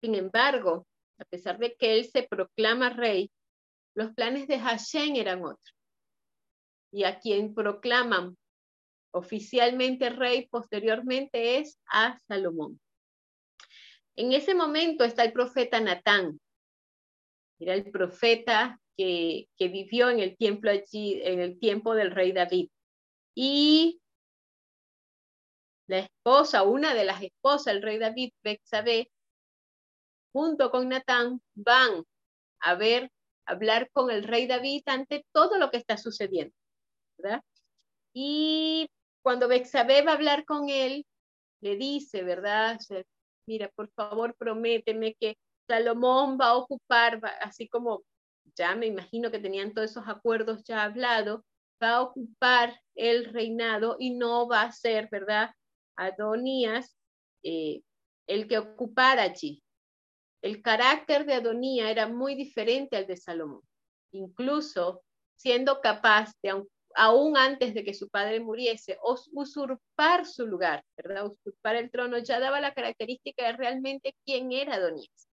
sin 0.00 0.14
embargo, 0.14 0.86
a 1.18 1.24
pesar 1.24 1.58
de 1.58 1.74
que 1.74 1.94
él 1.98 2.04
se 2.04 2.22
proclama 2.22 2.90
rey, 2.90 3.30
los 3.94 4.12
planes 4.14 4.48
de 4.48 4.58
Hashem 4.58 5.16
eran 5.16 5.42
otros. 5.42 5.74
Y 6.92 7.04
a 7.04 7.18
quien 7.18 7.54
proclaman 7.54 8.36
oficialmente 9.12 10.10
rey 10.10 10.46
posteriormente 10.48 11.58
es 11.58 11.78
a 11.86 12.18
Salomón. 12.26 12.80
En 14.16 14.32
ese 14.32 14.54
momento 14.54 15.04
está 15.04 15.24
el 15.24 15.32
profeta 15.32 15.80
Natán. 15.80 16.40
Era 17.58 17.74
el 17.74 17.90
profeta 17.90 18.80
que, 18.96 19.48
que 19.56 19.68
vivió 19.68 20.10
en 20.10 20.20
el 20.20 20.36
tiempo 20.36 20.68
allí, 20.68 21.20
en 21.22 21.40
el 21.40 21.58
tiempo 21.58 21.94
del 21.94 22.10
rey 22.10 22.32
David. 22.32 22.68
Y 23.34 24.00
la 25.86 26.00
esposa, 26.00 26.62
una 26.62 26.94
de 26.94 27.04
las 27.04 27.22
esposas 27.22 27.74
del 27.74 27.82
rey 27.82 27.98
David, 27.98 28.32
Bexabé, 28.42 29.10
junto 30.32 30.70
con 30.70 30.88
Natán, 30.88 31.40
van 31.54 32.04
a 32.60 32.74
ver, 32.74 33.10
hablar 33.44 33.90
con 33.92 34.10
el 34.10 34.24
rey 34.24 34.46
David 34.46 34.82
ante 34.86 35.26
todo 35.32 35.58
lo 35.58 35.70
que 35.70 35.76
está 35.78 35.96
sucediendo. 35.96 36.54
¿verdad? 37.18 37.42
Y 38.14 38.88
cuando 39.22 39.48
Bexabé 39.48 40.02
va 40.02 40.12
a 40.12 40.14
hablar 40.14 40.44
con 40.44 40.68
él, 40.68 41.06
le 41.60 41.76
dice, 41.76 42.22
¿verdad? 42.22 42.78
Mira, 43.46 43.68
por 43.74 43.90
favor, 43.90 44.34
prométeme 44.36 45.14
que 45.14 45.38
Salomón 45.68 46.38
va 46.40 46.48
a 46.48 46.56
ocupar, 46.56 47.20
así 47.40 47.68
como 47.68 48.02
ya 48.56 48.74
me 48.74 48.86
imagino 48.86 49.30
que 49.30 49.38
tenían 49.38 49.72
todos 49.72 49.90
esos 49.90 50.08
acuerdos 50.08 50.62
ya 50.64 50.82
hablados, 50.82 51.42
va 51.82 51.90
a 51.96 52.02
ocupar 52.02 52.78
el 52.94 53.26
reinado 53.26 53.96
y 53.98 54.10
no 54.10 54.48
va 54.48 54.62
a 54.62 54.72
ser, 54.72 55.08
¿verdad? 55.10 55.50
Adonías 55.96 56.96
eh, 57.42 57.82
el 58.26 58.48
que 58.48 58.58
ocupara 58.58 59.22
allí. 59.22 59.62
El 60.42 60.62
carácter 60.62 61.24
de 61.24 61.34
Adonía 61.34 61.90
era 61.90 62.08
muy 62.08 62.34
diferente 62.34 62.96
al 62.96 63.06
de 63.06 63.16
Salomón. 63.16 63.62
Incluso 64.12 65.02
siendo 65.36 65.80
capaz 65.80 66.32
de, 66.42 66.64
aún 66.94 67.36
antes 67.36 67.74
de 67.74 67.84
que 67.84 67.94
su 67.94 68.08
padre 68.08 68.40
muriese, 68.40 68.98
usurpar 69.32 70.26
su 70.26 70.46
lugar, 70.46 70.84
¿verdad? 70.96 71.26
Usurpar 71.26 71.76
el 71.76 71.90
trono, 71.90 72.18
ya 72.18 72.40
daba 72.40 72.60
la 72.60 72.74
característica 72.74 73.46
de 73.46 73.52
realmente 73.52 74.14
quién 74.24 74.52
era 74.52 74.74
Adonías. 74.74 75.28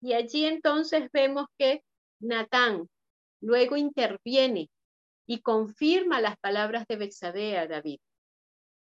Y 0.00 0.12
allí 0.12 0.44
entonces 0.44 1.08
vemos 1.12 1.46
que 1.58 1.82
Natán 2.20 2.88
luego 3.40 3.76
interviene 3.76 4.70
y 5.26 5.40
confirma 5.40 6.20
las 6.20 6.36
palabras 6.38 6.86
de 6.86 6.96
Bexabé 6.96 7.58
a 7.58 7.66
David. 7.66 7.98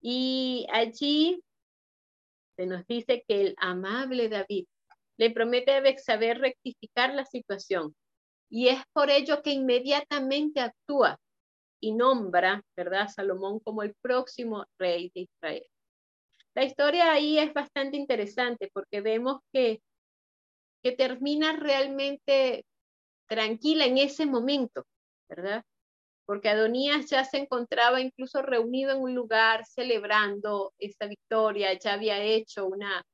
Y 0.00 0.66
allí 0.70 1.42
se 2.56 2.66
nos 2.66 2.86
dice 2.86 3.24
que 3.26 3.40
el 3.40 3.54
amable 3.58 4.28
David 4.28 4.66
le 5.18 5.30
promete 5.30 5.72
a 5.72 5.80
Bexabé 5.80 6.34
rectificar 6.34 7.14
la 7.14 7.24
situación. 7.24 7.94
Y 8.48 8.68
es 8.68 8.82
por 8.92 9.10
ello 9.10 9.42
que 9.42 9.50
inmediatamente 9.50 10.60
actúa 10.60 11.18
y 11.80 11.92
nombra, 11.92 12.62
¿verdad?, 12.76 13.08
Salomón 13.08 13.60
como 13.60 13.82
el 13.82 13.94
próximo 14.00 14.66
rey 14.78 15.10
de 15.14 15.22
Israel. 15.22 15.66
La 16.54 16.64
historia 16.64 17.12
ahí 17.12 17.38
es 17.38 17.52
bastante 17.52 17.96
interesante 17.96 18.70
porque 18.72 19.02
vemos 19.02 19.40
que, 19.52 19.82
que 20.82 20.92
termina 20.92 21.54
realmente 21.54 22.64
tranquila 23.28 23.84
en 23.84 23.98
ese 23.98 24.24
momento, 24.24 24.86
¿verdad? 25.28 25.62
Porque 26.24 26.48
Adonías 26.48 27.10
ya 27.10 27.24
se 27.24 27.38
encontraba 27.38 28.00
incluso 28.00 28.42
reunido 28.42 28.92
en 28.92 29.02
un 29.02 29.14
lugar 29.14 29.66
celebrando 29.66 30.72
esta 30.78 31.06
victoria, 31.06 31.78
ya 31.78 31.92
había 31.92 32.22
hecho 32.22 32.66
una, 32.66 33.04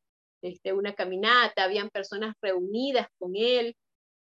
este, 0.41 0.73
una 0.73 0.95
caminata, 0.95 1.65
habían 1.65 1.91
personas 1.91 2.37
reunidas 2.41 3.09
con 3.19 3.33
él, 3.35 3.75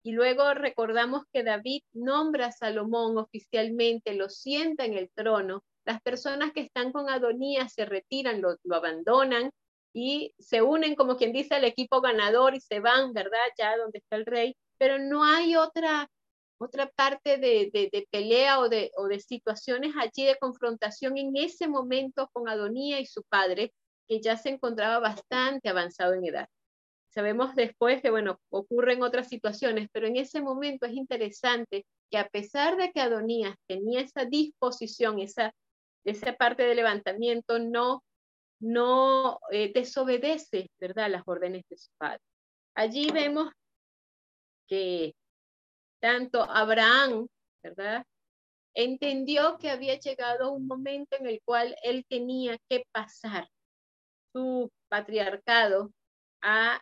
y 0.03 0.13
luego 0.13 0.55
recordamos 0.55 1.25
que 1.33 1.43
David 1.43 1.83
nombra 1.93 2.47
a 2.47 2.53
Salomón 2.53 3.19
oficialmente, 3.19 4.15
lo 4.15 4.29
sienta 4.29 4.85
en 4.85 4.95
el 4.95 5.11
trono. 5.11 5.65
Las 5.85 6.01
personas 6.03 6.53
que 6.53 6.61
están 6.61 6.93
con 6.93 7.09
Adonías 7.09 7.73
se 7.73 7.85
retiran, 7.85 8.41
lo, 8.41 8.57
abandonan 8.75 9.51
y 9.93 10.35
se 10.39 10.63
unen, 10.63 10.95
como 10.95 11.17
quien 11.17 11.33
dice, 11.33 11.57
al 11.57 11.65
equipo 11.65 12.01
ganador 12.01 12.55
y 12.55 12.61
se 12.61 12.81
van, 12.81 13.13
¿verdad? 13.13 13.39
Ya 13.59 13.77
donde 13.77 13.99
está 13.99 14.17
el 14.17 14.27
rey. 14.27 14.57
Pero 14.79 14.99
no 14.99 15.25
hay 15.25 15.57
otra, 15.57 16.09
otra 16.59 16.89
parte 16.91 17.39
de, 17.39 17.71
de, 17.73 18.07
pelea 18.11 18.61
o 18.61 18.69
de, 18.69 18.93
o 18.97 19.07
de 19.09 19.19
situaciones 19.19 19.95
allí 19.99 20.25
de 20.25 20.39
confrontación 20.39 21.19
en 21.19 21.37
ese 21.37 21.67
momento 21.69 22.29
con 22.33 22.49
Adonía 22.49 23.01
y 23.01 23.07
su 23.07 23.25
padre, 23.25 23.73
que 24.09 24.21
ya 24.21 24.37
se 24.37 24.51
encontraba 24.51 25.01
bastante 25.01 25.69
avanzado 25.69 26.15
en 26.15 26.25
edad. 26.25 26.49
Sabemos 27.11 27.55
después 27.55 28.03
que, 28.03 28.11
bueno, 28.11 28.39
ocurren 28.51 29.03
otras 29.03 29.29
situaciones, 29.29 29.89
pero 29.93 30.07
en 30.07 30.17
ese 30.17 30.41
momento 30.43 30.87
es 30.87 30.93
interesante 30.93 31.87
que 32.11 32.19
a 32.19 32.29
pesar 32.29 32.77
de 32.77 32.93
que 32.93 33.01
Adonías 33.01 33.57
tenía 33.67 34.01
esa 34.01 34.25
disposición, 34.25 35.19
esa, 35.19 35.53
esa 36.05 36.35
parte 36.35 36.65
de 36.65 36.75
levantamiento, 36.75 37.59
no, 37.59 38.05
no 38.61 39.41
eh, 39.51 39.73
desobedece, 39.73 40.71
¿verdad?, 40.79 41.11
las 41.11 41.23
órdenes 41.27 41.65
de 41.69 41.79
su 41.79 41.91
padre. 41.99 42.21
Allí 42.75 43.11
vemos 43.11 43.51
que 44.69 45.15
tanto 46.01 46.43
Abraham, 46.43 47.27
¿verdad?, 47.63 48.05
entendió 48.75 49.59
que 49.59 49.71
había 49.71 49.99
llegado 49.99 50.53
un 50.53 50.67
momento 50.67 51.17
en 51.17 51.27
el 51.27 51.41
cual 51.45 51.75
él 51.83 52.05
tenía 52.09 52.59
que 52.69 52.85
pasar 52.93 53.49
su 54.33 54.71
patriarcado 54.89 55.91
a 56.43 56.81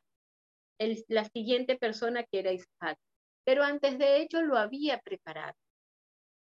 la 1.09 1.25
siguiente 1.25 1.77
persona 1.77 2.25
que 2.25 2.41
era 2.41 2.53
Isaac. 2.53 2.99
Pero 3.45 3.63
antes 3.63 3.99
de 3.99 4.23
ello 4.23 4.43
lo 4.43 4.57
había 4.59 4.99
preparado. 5.01 5.55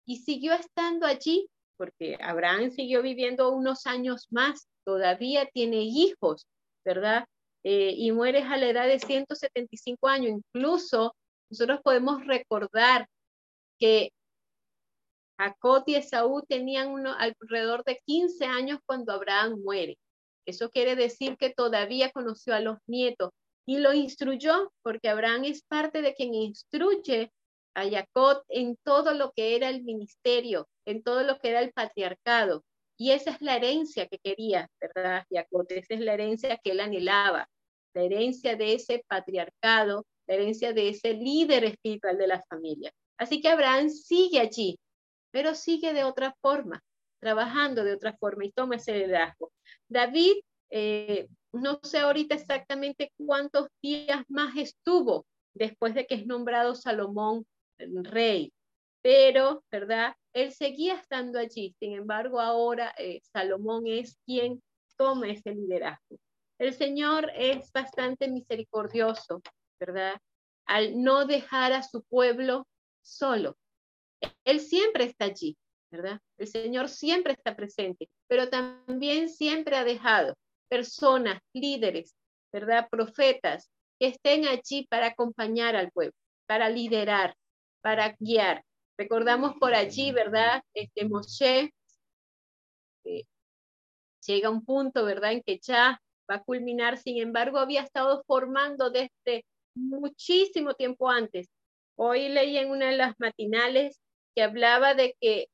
Y 0.06 0.18
siguió 0.18 0.52
estando 0.54 1.06
allí 1.06 1.48
porque 1.80 2.18
Abraham 2.20 2.70
siguió 2.72 3.00
viviendo 3.00 3.50
unos 3.52 3.86
años 3.86 4.26
más, 4.28 4.68
todavía 4.84 5.46
tiene 5.46 5.78
hijos, 5.80 6.46
¿verdad? 6.84 7.24
Eh, 7.62 7.94
y 7.96 8.12
muere 8.12 8.42
a 8.42 8.58
la 8.58 8.68
edad 8.68 8.86
de 8.86 8.98
175 8.98 10.06
años. 10.06 10.42
Incluso 10.54 11.16
nosotros 11.48 11.80
podemos 11.82 12.26
recordar 12.26 13.08
que 13.78 14.10
Jacob 15.38 15.84
y 15.86 15.94
Esaú 15.94 16.42
tenían 16.42 16.88
uno, 16.88 17.14
alrededor 17.14 17.82
de 17.84 17.98
15 18.04 18.44
años 18.44 18.80
cuando 18.84 19.14
Abraham 19.14 19.62
muere. 19.64 19.96
Eso 20.44 20.68
quiere 20.68 20.96
decir 20.96 21.38
que 21.38 21.48
todavía 21.48 22.10
conoció 22.10 22.54
a 22.54 22.60
los 22.60 22.76
nietos 22.86 23.30
y 23.70 23.78
lo 23.78 23.92
instruyó, 23.92 24.72
porque 24.82 25.08
Abraham 25.08 25.44
es 25.44 25.62
parte 25.62 26.02
de 26.02 26.12
quien 26.12 26.34
instruye 26.34 27.30
a 27.76 27.88
Jacob 27.88 28.42
en 28.48 28.76
todo 28.82 29.14
lo 29.14 29.30
que 29.30 29.54
era 29.54 29.68
el 29.68 29.84
ministerio, 29.84 30.68
en 30.84 31.04
todo 31.04 31.22
lo 31.22 31.38
que 31.38 31.50
era 31.50 31.60
el 31.60 31.72
patriarcado. 31.72 32.64
Y 32.98 33.12
esa 33.12 33.30
es 33.30 33.40
la 33.40 33.54
herencia 33.54 34.08
que 34.08 34.18
quería, 34.18 34.68
¿verdad, 34.80 35.24
Jacob? 35.30 35.66
Esa 35.68 35.94
es 35.94 36.00
la 36.00 36.14
herencia 36.14 36.58
que 36.58 36.72
él 36.72 36.80
anhelaba, 36.80 37.48
la 37.94 38.02
herencia 38.02 38.56
de 38.56 38.74
ese 38.74 39.04
patriarcado, 39.06 40.04
la 40.26 40.34
herencia 40.34 40.72
de 40.72 40.88
ese 40.88 41.14
líder 41.14 41.62
espiritual 41.62 42.18
de 42.18 42.26
la 42.26 42.42
familia. 42.48 42.90
Así 43.18 43.40
que 43.40 43.50
Abraham 43.50 43.88
sigue 43.88 44.40
allí, 44.40 44.80
pero 45.30 45.54
sigue 45.54 45.92
de 45.92 46.02
otra 46.02 46.34
forma, 46.40 46.82
trabajando 47.20 47.84
de 47.84 47.92
otra 47.92 48.16
forma 48.16 48.46
y 48.46 48.50
toma 48.50 48.74
ese 48.74 48.94
liderazgo. 48.94 49.52
David, 49.88 50.38
eh, 50.70 51.28
no 51.52 51.80
sé 51.82 51.98
ahorita 51.98 52.34
exactamente 52.34 53.12
cuántos 53.16 53.68
días 53.82 54.24
más 54.28 54.56
estuvo 54.56 55.26
después 55.54 55.94
de 55.94 56.06
que 56.06 56.14
es 56.14 56.26
nombrado 56.26 56.74
Salomón 56.74 57.44
rey, 57.78 58.52
pero, 59.02 59.64
¿verdad? 59.70 60.14
Él 60.32 60.52
seguía 60.52 60.94
estando 60.94 61.38
allí. 61.38 61.74
Sin 61.78 61.94
embargo, 61.94 62.40
ahora 62.40 62.94
eh, 62.98 63.20
Salomón 63.32 63.86
es 63.86 64.18
quien 64.26 64.62
toma 64.96 65.28
ese 65.28 65.54
liderazgo. 65.54 66.18
El 66.58 66.74
Señor 66.74 67.30
es 67.34 67.72
bastante 67.72 68.28
misericordioso, 68.28 69.40
¿verdad? 69.80 70.20
Al 70.66 71.02
no 71.02 71.24
dejar 71.24 71.72
a 71.72 71.82
su 71.82 72.02
pueblo 72.02 72.66
solo. 73.02 73.56
Él 74.44 74.60
siempre 74.60 75.04
está 75.04 75.24
allí, 75.24 75.56
¿verdad? 75.90 76.20
El 76.36 76.46
Señor 76.46 76.90
siempre 76.90 77.32
está 77.32 77.56
presente, 77.56 78.10
pero 78.28 78.50
también 78.50 79.30
siempre 79.30 79.76
ha 79.76 79.84
dejado 79.84 80.34
personas, 80.70 81.42
líderes, 81.52 82.14
¿verdad? 82.52 82.88
Profetas 82.90 83.68
que 83.98 84.06
estén 84.06 84.46
allí 84.46 84.86
para 84.88 85.08
acompañar 85.08 85.76
al 85.76 85.90
pueblo, 85.90 86.14
para 86.46 86.70
liderar, 86.70 87.34
para 87.82 88.16
guiar. 88.18 88.64
Recordamos 88.96 89.54
por 89.58 89.74
allí, 89.74 90.12
¿verdad? 90.12 90.62
Este 90.72 91.04
Moshe 91.04 91.72
eh, 93.04 93.24
llega 94.26 94.50
un 94.50 94.64
punto, 94.64 95.04
¿verdad? 95.04 95.32
En 95.32 95.42
que 95.42 95.58
ya 95.58 96.00
va 96.30 96.36
a 96.36 96.42
culminar, 96.42 96.98
sin 96.98 97.20
embargo, 97.20 97.58
había 97.58 97.82
estado 97.82 98.22
formando 98.26 98.90
desde 98.90 99.44
muchísimo 99.74 100.74
tiempo 100.74 101.10
antes. 101.10 101.48
Hoy 101.96 102.28
leí 102.28 102.56
en 102.56 102.70
una 102.70 102.90
de 102.90 102.96
las 102.96 103.14
matinales 103.18 104.00
que 104.34 104.42
hablaba 104.42 104.94
de 104.94 105.16
que 105.20 105.48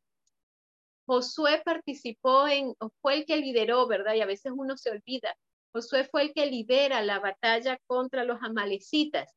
Josué 1.06 1.62
participó 1.64 2.48
en, 2.48 2.74
fue 3.00 3.14
el 3.14 3.26
que 3.26 3.36
lideró, 3.36 3.86
¿verdad? 3.86 4.14
Y 4.14 4.20
a 4.20 4.26
veces 4.26 4.52
uno 4.54 4.76
se 4.76 4.90
olvida. 4.90 5.36
Josué 5.72 6.04
fue 6.04 6.22
el 6.22 6.34
que 6.34 6.46
lidera 6.46 7.02
la 7.02 7.20
batalla 7.20 7.78
contra 7.86 8.24
los 8.24 8.42
amalecitas. 8.42 9.32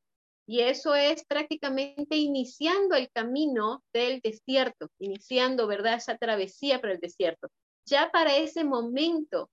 Y 0.48 0.62
eso 0.62 0.96
es 0.96 1.24
prácticamente 1.26 2.16
iniciando 2.16 2.96
el 2.96 3.12
camino 3.12 3.84
del 3.94 4.20
desierto, 4.20 4.90
iniciando, 4.98 5.68
¿verdad?, 5.68 5.96
esa 5.96 6.18
travesía 6.18 6.82
por 6.82 6.90
el 6.90 7.00
desierto. 7.00 7.50
Ya 7.86 8.10
para 8.12 8.36
ese 8.36 8.64
momento, 8.64 9.52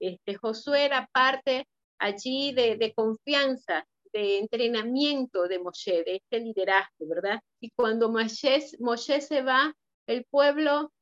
este, 0.00 0.36
Josué 0.36 0.84
era 0.84 1.08
parte 1.12 1.66
allí 1.98 2.52
de, 2.52 2.92
confianza, 2.94 3.84
de 4.12 4.38
entrenamiento 4.38 5.48
de 5.48 5.58
Moshe, 5.58 6.04
de 6.04 6.16
este 6.16 6.38
liderazgo, 6.38 7.08
¿verdad? 7.08 7.40
Y 7.60 7.70
cuando 7.70 8.08
Moshe, 8.08 8.64
Moshe 8.78 9.20
se 9.20 9.42
va, 9.42 9.74
el 10.06 10.24
pueblo 10.24 10.92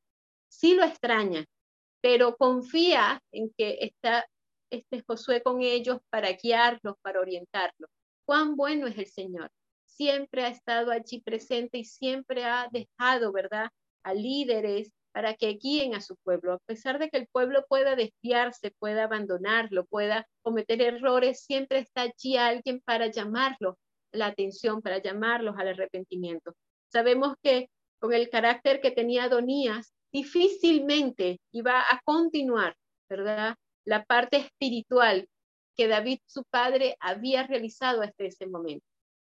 sí 0.49 0.75
lo 0.75 0.83
extraña, 0.83 1.45
pero 2.01 2.35
confía 2.37 3.21
en 3.31 3.51
que 3.57 3.79
está 3.81 4.27
este 4.69 5.03
Josué 5.07 5.41
con 5.41 5.61
ellos 5.61 5.99
para 6.09 6.31
guiarlos, 6.33 6.95
para 7.01 7.19
orientarlos 7.21 7.89
cuán 8.27 8.57
bueno 8.57 8.87
es 8.87 8.97
el 8.97 9.07
Señor. 9.07 9.49
Siempre 9.85 10.43
ha 10.43 10.49
estado 10.49 10.91
allí 10.91 11.21
presente 11.21 11.79
y 11.79 11.85
siempre 11.85 12.43
ha 12.43 12.67
dejado, 12.71 13.31
¿verdad?, 13.31 13.69
a 14.03 14.13
líderes 14.13 14.91
para 15.13 15.33
que 15.33 15.53
guíen 15.53 15.95
a 15.95 16.01
su 16.01 16.15
pueblo. 16.17 16.53
A 16.53 16.59
pesar 16.59 16.99
de 16.99 17.09
que 17.09 17.17
el 17.17 17.27
pueblo 17.27 17.65
pueda 17.67 17.95
desviarse, 17.95 18.71
pueda 18.79 19.05
abandonarlo, 19.05 19.85
pueda 19.85 20.27
cometer 20.43 20.81
errores, 20.81 21.43
siempre 21.43 21.79
está 21.79 22.01
allí 22.01 22.37
alguien 22.37 22.81
para 22.85 23.07
llamarlo 23.07 23.77
la 24.11 24.27
atención, 24.27 24.81
para 24.81 25.01
llamarlos 25.01 25.55
al 25.57 25.69
arrepentimiento. 25.69 26.53
Sabemos 26.91 27.35
que 27.41 27.69
con 27.99 28.13
el 28.13 28.29
carácter 28.29 28.81
que 28.81 28.91
tenía 28.91 29.23
Adonías, 29.23 29.93
difícilmente 30.17 31.39
iba 31.51 31.79
a 31.79 32.01
continuar, 32.03 32.75
¿verdad? 33.07 33.55
La 33.85 34.03
parte 34.03 34.37
espiritual 34.37 35.27
que 35.75 35.87
David, 35.87 36.19
su 36.25 36.43
padre, 36.49 36.97
había 36.99 37.45
realizado 37.45 38.01
hasta 38.01 38.23
ese 38.23 38.47
momento. 38.47 38.85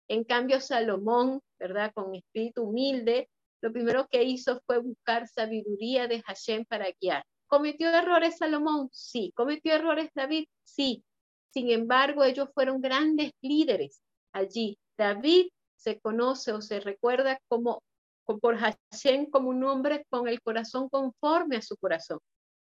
En 0.10 0.25
cambio, 0.25 0.60
Salomón, 0.60 1.39
¿verdad? 1.58 1.93
Con 1.93 2.13
espíritu 2.13 2.63
humilde, 2.63 3.30
lo 3.62 3.71
primero 3.71 4.06
que 4.10 4.23
hizo 4.23 4.60
fue 4.65 4.80
buscar 4.80 5.30
sabiduría 5.30 6.08
de 6.08 6.21
Hashem 6.23 6.65
para 6.65 6.88
guiar. 6.99 7.23
¿Cometió 7.47 7.89
errores 7.89 8.38
Salomón? 8.38 8.89
Sí. 8.91 9.32
¿Cometió 9.34 9.73
errores 9.73 10.10
David? 10.13 10.45
Sí. 10.63 11.06
Sin 11.54 11.69
embargo, 11.71 12.25
ellos 12.25 12.49
fueron 12.54 12.82
grandes 12.82 13.32
líderes 13.41 14.01
allí. 14.34 14.77
David 14.97 15.47
se 15.77 16.01
conoce 16.01 16.51
o 16.51 16.62
se 16.62 16.82
recuerda 16.82 17.39
como 17.47 17.82
por 18.25 18.57
Hashem 18.57 19.29
como 19.29 19.49
un 19.49 19.63
hombre 19.63 20.05
con 20.10 20.27
el 20.27 20.41
corazón 20.41 20.89
conforme 20.89 21.57
a 21.57 21.62
su 21.62 21.77
corazón. 21.77 22.19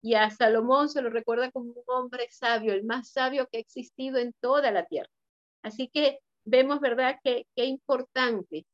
Y 0.02 0.14
a 0.14 0.30
Salomón 0.30 0.88
se 0.88 1.02
lo 1.02 1.10
recuerda 1.10 1.50
como 1.50 1.70
un 1.70 1.82
hombre 1.86 2.28
sabio, 2.30 2.72
el 2.72 2.84
más 2.84 3.10
sabio 3.10 3.48
que 3.50 3.58
ha 3.58 3.60
existido 3.60 4.18
en 4.18 4.32
toda 4.40 4.70
la 4.70 4.84
tierra. 4.84 5.10
Así 5.62 5.88
que 5.88 6.20
vemos, 6.44 6.80
¿verdad?, 6.80 7.18
que 7.24 7.46
qué 7.56 7.64
importante. 7.64 8.66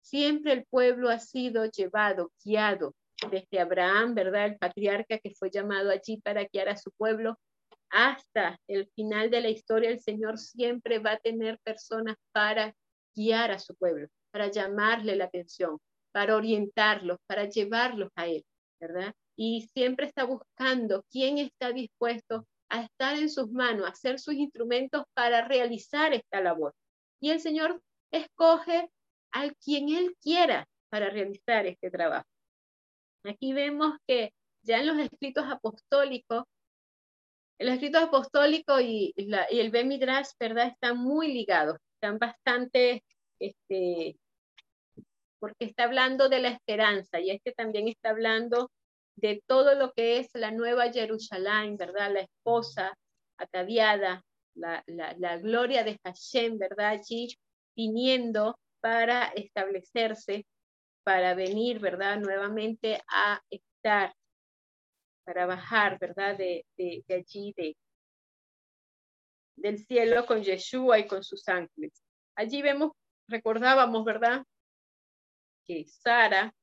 Siempre 0.00 0.52
el 0.52 0.64
pueblo 0.66 1.08
ha 1.08 1.18
sido 1.18 1.64
llevado, 1.66 2.30
guiado 2.44 2.94
desde 3.30 3.60
Abraham, 3.60 4.14
¿verdad?, 4.14 4.46
el 4.46 4.58
patriarca 4.58 5.18
que 5.18 5.30
fue 5.30 5.50
llamado 5.50 5.90
allí 5.90 6.20
para 6.20 6.44
guiar 6.44 6.68
a 6.68 6.76
su 6.76 6.92
pueblo, 6.92 7.38
hasta 7.90 8.58
el 8.68 8.88
final 8.94 9.30
de 9.30 9.40
la 9.40 9.48
historia, 9.48 9.90
el 9.90 10.00
Señor 10.00 10.38
siempre 10.38 10.98
va 10.98 11.12
a 11.12 11.18
tener 11.18 11.58
personas 11.60 12.16
para 12.32 12.74
guiar 13.14 13.50
a 13.50 13.58
su 13.58 13.74
pueblo, 13.74 14.08
para 14.30 14.48
llamarle 14.48 15.16
la 15.16 15.24
atención, 15.24 15.78
para 16.16 16.34
orientarlos, 16.34 17.18
para 17.26 17.44
llevarlos 17.44 18.08
a 18.14 18.26
Él, 18.26 18.42
¿verdad? 18.80 19.14
y 19.36 19.68
siempre 19.74 20.06
está 20.06 20.24
buscando 20.24 21.04
quién 21.10 21.38
está 21.38 21.70
dispuesto 21.72 22.46
a 22.70 22.82
estar 22.82 23.16
en 23.18 23.30
sus 23.30 23.50
manos, 23.50 23.86
a 23.86 23.94
ser 23.94 24.18
sus 24.18 24.34
instrumentos 24.34 25.04
para 25.14 25.46
realizar 25.46 26.14
esta 26.14 26.40
labor. 26.40 26.74
Y 27.20 27.30
el 27.30 27.40
Señor 27.40 27.80
escoge 28.10 28.88
al 29.30 29.54
quien 29.56 29.90
Él 29.90 30.16
quiera 30.20 30.66
para 30.88 31.10
realizar 31.10 31.66
este 31.66 31.90
trabajo. 31.90 32.26
Aquí 33.24 33.52
vemos 33.52 33.92
que 34.06 34.32
ya 34.62 34.80
en 34.80 34.86
los 34.86 34.98
escritos 34.98 35.44
apostólicos, 35.46 36.44
los 37.58 37.74
escritos 37.74 38.02
apostólicos 38.02 38.80
y, 38.80 39.12
y 39.16 39.60
el 39.60 39.70
Ben 39.70 39.88
Midrash, 39.88 40.30
¿verdad? 40.40 40.68
Están 40.68 40.98
muy 40.98 41.32
ligados, 41.32 41.78
están 41.94 42.18
bastante, 42.18 43.04
este, 43.38 44.16
porque 45.38 45.66
está 45.66 45.84
hablando 45.84 46.28
de 46.28 46.40
la 46.40 46.48
esperanza 46.48 47.20
y 47.20 47.30
este 47.30 47.52
también 47.52 47.88
está 47.88 48.10
hablando 48.10 48.70
de 49.16 49.42
todo 49.46 49.74
lo 49.74 49.92
que 49.92 50.18
es 50.18 50.28
la 50.34 50.50
nueva 50.50 50.92
Jerusalén, 50.92 51.76
¿verdad? 51.76 52.12
La 52.12 52.20
esposa 52.20 52.96
ataviada, 53.38 54.22
la, 54.54 54.82
la, 54.86 55.36
gloria 55.38 55.84
de 55.84 55.98
Hashem, 56.04 56.58
¿verdad? 56.58 56.90
Allí 56.90 57.28
viniendo 57.74 58.58
para 58.80 59.28
establecerse, 59.28 60.46
para 61.02 61.34
venir, 61.34 61.78
¿verdad? 61.80 62.18
Nuevamente 62.18 63.00
a 63.08 63.40
estar, 63.50 64.14
para 65.24 65.46
bajar, 65.46 65.98
¿verdad? 65.98 66.36
De, 66.36 66.64
de, 66.76 67.04
de 67.06 67.14
allí, 67.14 67.54
de, 67.56 67.76
del 69.56 69.78
cielo 69.78 70.26
con 70.26 70.42
Yeshua 70.42 70.98
y 70.98 71.06
con 71.06 71.22
sus 71.22 71.48
ángeles. 71.48 71.92
Allí 72.34 72.60
vemos, 72.62 72.92
recordábamos, 73.28 74.04
¿verdad? 74.04 74.44
Que 75.66 75.84
Sara, 75.86 76.54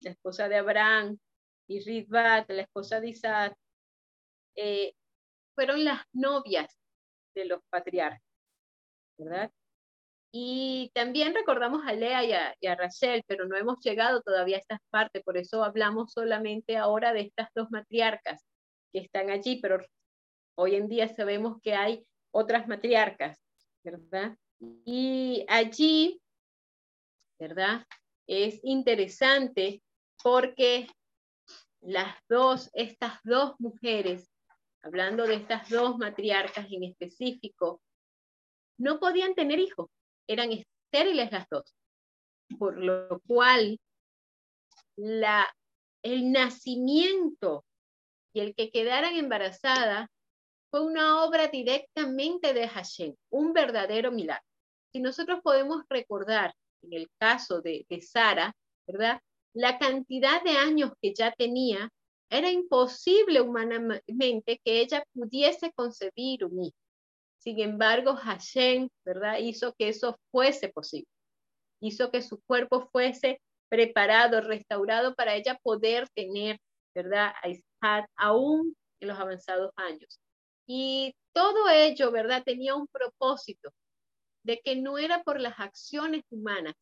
la 0.00 0.10
esposa 0.10 0.48
de 0.48 0.56
Abraham, 0.56 1.18
y 1.66 1.80
Ritbat, 1.80 2.50
la 2.50 2.62
esposa 2.62 3.00
de 3.00 3.08
Isaac, 3.08 3.56
eh, 4.56 4.94
fueron 5.54 5.84
las 5.84 6.02
novias 6.12 6.78
de 7.34 7.46
los 7.46 7.60
patriarcas, 7.70 8.22
¿verdad? 9.18 9.50
Y 10.32 10.90
también 10.94 11.34
recordamos 11.34 11.86
a 11.86 11.92
Lea 11.92 12.24
y 12.24 12.32
a, 12.32 12.72
a, 12.72 12.74
Rachel, 12.74 13.22
pero 13.26 13.46
no 13.46 13.56
hemos 13.56 13.78
llegado 13.80 14.20
todavía 14.20 14.56
a 14.56 14.60
estas 14.60 14.80
partes, 14.90 15.22
por 15.22 15.36
eso 15.36 15.62
hablamos 15.62 16.12
solamente 16.12 16.76
ahora 16.76 17.12
de 17.12 17.20
estas 17.20 17.48
dos 17.54 17.70
matriarcas 17.70 18.44
que 18.92 19.00
están 19.00 19.30
allí, 19.30 19.60
pero 19.60 19.78
hoy 20.56 20.74
en 20.74 20.88
día 20.88 21.08
sabemos 21.08 21.60
que 21.62 21.74
hay 21.74 22.04
otras 22.32 22.66
matriarcas, 22.66 23.38
¿verdad? 23.84 24.36
Y 24.84 25.44
allí, 25.48 26.20
¿verdad? 27.38 27.86
Es 28.26 28.60
interesante 28.62 29.82
porque 30.22 30.86
las 31.80 32.16
dos, 32.28 32.70
estas 32.72 33.18
dos 33.24 33.54
mujeres, 33.58 34.30
hablando 34.82 35.26
de 35.26 35.34
estas 35.34 35.68
dos 35.68 35.98
matriarcas 35.98 36.66
en 36.70 36.84
específico, 36.84 37.82
no 38.78 38.98
podían 38.98 39.34
tener 39.34 39.58
hijos, 39.58 39.90
eran 40.26 40.50
estériles 40.52 41.30
las 41.30 41.46
dos, 41.48 41.74
por 42.58 42.78
lo 42.78 43.20
cual 43.26 43.78
la, 44.96 45.46
el 46.02 46.32
nacimiento 46.32 47.64
y 48.32 48.40
el 48.40 48.54
que 48.54 48.70
quedaran 48.70 49.14
embarazadas 49.16 50.08
fue 50.70 50.82
una 50.82 51.22
obra 51.22 51.48
directamente 51.48 52.52
de 52.52 52.66
Hashem, 52.66 53.14
un 53.30 53.52
verdadero 53.52 54.10
milagro. 54.10 54.44
Si 54.92 55.00
nosotros 55.00 55.40
podemos 55.42 55.84
recordar 55.88 56.54
en 56.84 56.92
el 56.92 57.08
caso 57.18 57.60
de, 57.60 57.86
de 57.88 58.00
Sara, 58.00 58.54
¿verdad? 58.86 59.20
La 59.54 59.78
cantidad 59.78 60.42
de 60.42 60.52
años 60.52 60.92
que 61.00 61.14
ya 61.14 61.32
tenía, 61.32 61.90
era 62.30 62.50
imposible 62.50 63.40
humanamente 63.40 64.60
que 64.64 64.80
ella 64.80 65.04
pudiese 65.12 65.72
concebir 65.72 66.44
un 66.44 66.64
hijo. 66.64 66.76
Sin 67.38 67.60
embargo, 67.60 68.16
Hashem, 68.16 68.88
¿verdad? 69.04 69.38
Hizo 69.38 69.74
que 69.74 69.88
eso 69.88 70.18
fuese 70.30 70.68
posible. 70.70 71.06
Hizo 71.80 72.10
que 72.10 72.22
su 72.22 72.40
cuerpo 72.42 72.88
fuese 72.90 73.40
preparado, 73.68 74.40
restaurado 74.40 75.14
para 75.14 75.34
ella 75.34 75.58
poder 75.62 76.08
tener, 76.14 76.58
¿verdad? 76.94 77.32
A 77.42 77.48
Isaac 77.48 78.08
aún 78.16 78.74
en 79.00 79.08
los 79.08 79.18
avanzados 79.18 79.70
años. 79.76 80.18
Y 80.66 81.14
todo 81.32 81.68
ello, 81.68 82.10
¿verdad? 82.10 82.42
Tenía 82.42 82.74
un 82.74 82.86
propósito 82.88 83.70
de 84.44 84.60
que 84.62 84.76
no 84.76 84.98
era 84.98 85.22
por 85.22 85.40
las 85.40 85.58
acciones 85.58 86.22
humanas 86.30 86.74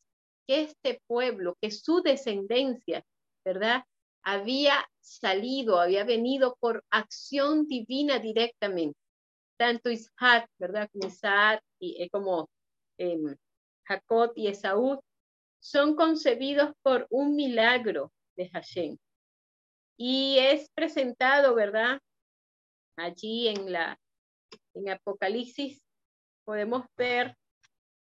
que 0.47 0.61
este 0.61 1.01
pueblo, 1.07 1.57
que 1.61 1.71
su 1.71 2.01
descendencia, 2.01 3.03
¿verdad? 3.45 3.83
Había 4.23 4.87
salido, 4.99 5.79
había 5.79 6.03
venido 6.03 6.55
por 6.59 6.83
acción 6.89 7.65
divina 7.67 8.19
directamente. 8.19 8.97
Tanto 9.57 9.89
Isaac, 9.89 10.49
¿verdad? 10.59 10.89
Como 10.91 11.07
Isaac 11.07 11.61
y 11.79 12.03
eh, 12.03 12.09
como 12.09 12.49
eh, 12.97 13.17
Jacob 13.85 14.33
y 14.35 14.47
Esaú 14.47 15.01
son 15.61 15.95
concebidos 15.95 16.73
por 16.81 17.07
un 17.09 17.35
milagro 17.35 18.11
de 18.35 18.49
Hashem. 18.49 18.97
Y 19.97 20.37
es 20.39 20.69
presentado, 20.75 21.55
¿verdad? 21.55 21.99
allí 22.97 23.47
en 23.47 23.71
la 23.71 23.99
en 24.75 24.89
Apocalipsis 24.89 25.81
podemos 26.45 26.85
ver 26.97 27.35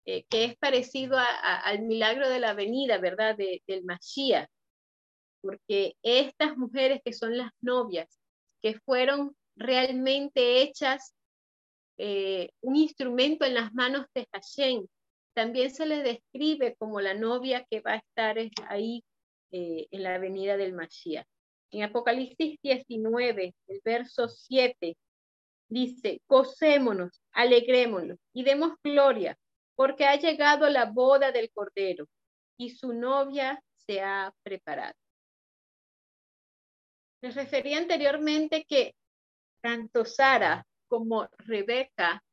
eh, 0.07 0.25
que 0.29 0.45
es 0.45 0.57
parecido 0.57 1.17
al 1.19 1.81
milagro 1.81 2.29
de 2.29 2.39
la 2.39 2.53
venida, 2.53 2.97
¿verdad? 2.97 3.35
del 3.35 3.83
Mashiach, 3.83 4.47
porque 5.41 5.97
estas 6.01 6.55
mujeres 6.55 7.01
que 7.03 7.11
son 7.11 7.37
las 7.37 7.51
novias, 7.59 8.07
que 8.61 8.79
fueron 8.85 9.35
realmente 9.57 10.61
hechas 10.61 11.13
eh, 11.97 12.51
un 12.61 12.77
instrumento 12.77 13.43
en 13.43 13.55
las 13.55 13.73
manos 13.73 14.05
de 14.13 14.25
Hashem, 14.31 14.87
también 15.33 15.71
se 15.71 15.85
les 15.85 16.05
describe 16.05 16.77
como 16.77 17.01
la 17.01 17.13
novia 17.13 17.65
que 17.69 17.81
va 17.81 17.95
a 17.95 17.97
estar 17.97 18.37
ahí 18.69 19.03
eh, 19.51 19.87
en 19.91 20.03
la 20.03 20.19
venida 20.19 20.55
del 20.55 20.71
Mashiach. 20.71 21.27
En 21.71 21.83
Apocalipsis 21.83 22.57
19, 22.63 23.53
el 23.67 23.81
verso 23.83 24.29
7, 24.29 24.95
dice, 25.67 26.21
gocémonos, 26.29 27.21
alegrémonos 27.33 28.17
y 28.31 28.45
demos 28.45 28.71
gloria, 28.81 29.37
porque 29.77 30.05
ha 30.05 30.15
llegado 30.15 30.69
la 30.69 30.85
boda 30.85 31.31
del 31.31 31.51
Cordero 31.51 32.09
y 32.57 32.71
su 32.71 32.93
novia 32.93 33.63
se 33.75 34.01
ha 34.01 34.33
preparado. 34.43 34.95
Les 37.21 37.35
refería 37.35 37.77
anteriormente 37.77 38.65
que 38.65 38.95
tanto 39.61 40.03
Sara 40.03 40.65
como 40.87 41.29
Rebeca 41.37 42.23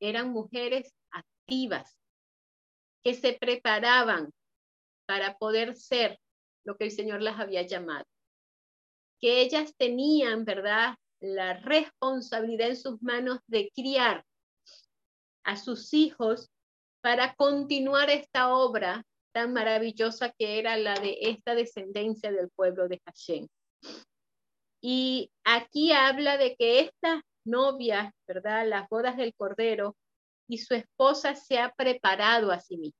eran 0.00 0.32
mujeres 0.32 0.92
activas 1.10 1.96
que 3.04 3.14
se 3.14 3.34
preparaban 3.34 4.32
para 5.06 5.38
poder 5.38 5.76
ser 5.76 6.18
lo 6.64 6.76
que 6.76 6.84
el 6.84 6.90
Señor 6.90 7.22
las 7.22 7.38
había 7.38 7.62
llamado 7.62 8.06
que 9.20 9.40
ellas 9.40 9.74
tenían, 9.78 10.44
¿verdad? 10.44 10.96
La 11.18 11.54
responsabilidad 11.54 12.68
en 12.68 12.76
sus 12.76 13.02
manos 13.02 13.38
de 13.46 13.70
criar 13.74 14.24
a 15.44 15.56
sus 15.56 15.94
hijos 15.94 16.50
para 17.00 17.34
continuar 17.34 18.10
esta 18.10 18.54
obra 18.54 19.04
tan 19.32 19.52
maravillosa 19.52 20.30
que 20.30 20.58
era 20.58 20.76
la 20.76 20.94
de 20.94 21.18
esta 21.20 21.54
descendencia 21.54 22.32
del 22.32 22.50
pueblo 22.50 22.88
de 22.88 23.00
Hashem. 23.04 23.46
Y 24.80 25.30
aquí 25.44 25.92
habla 25.92 26.36
de 26.36 26.56
que 26.56 26.80
esta 26.80 27.22
novia, 27.44 28.14
¿verdad? 28.26 28.66
Las 28.66 28.88
bodas 28.88 29.16
del 29.16 29.34
Cordero 29.34 29.96
y 30.48 30.58
su 30.58 30.74
esposa 30.74 31.34
se 31.34 31.58
ha 31.58 31.72
preparado 31.72 32.52
a 32.52 32.60
sí 32.60 32.76
misma. 32.76 32.98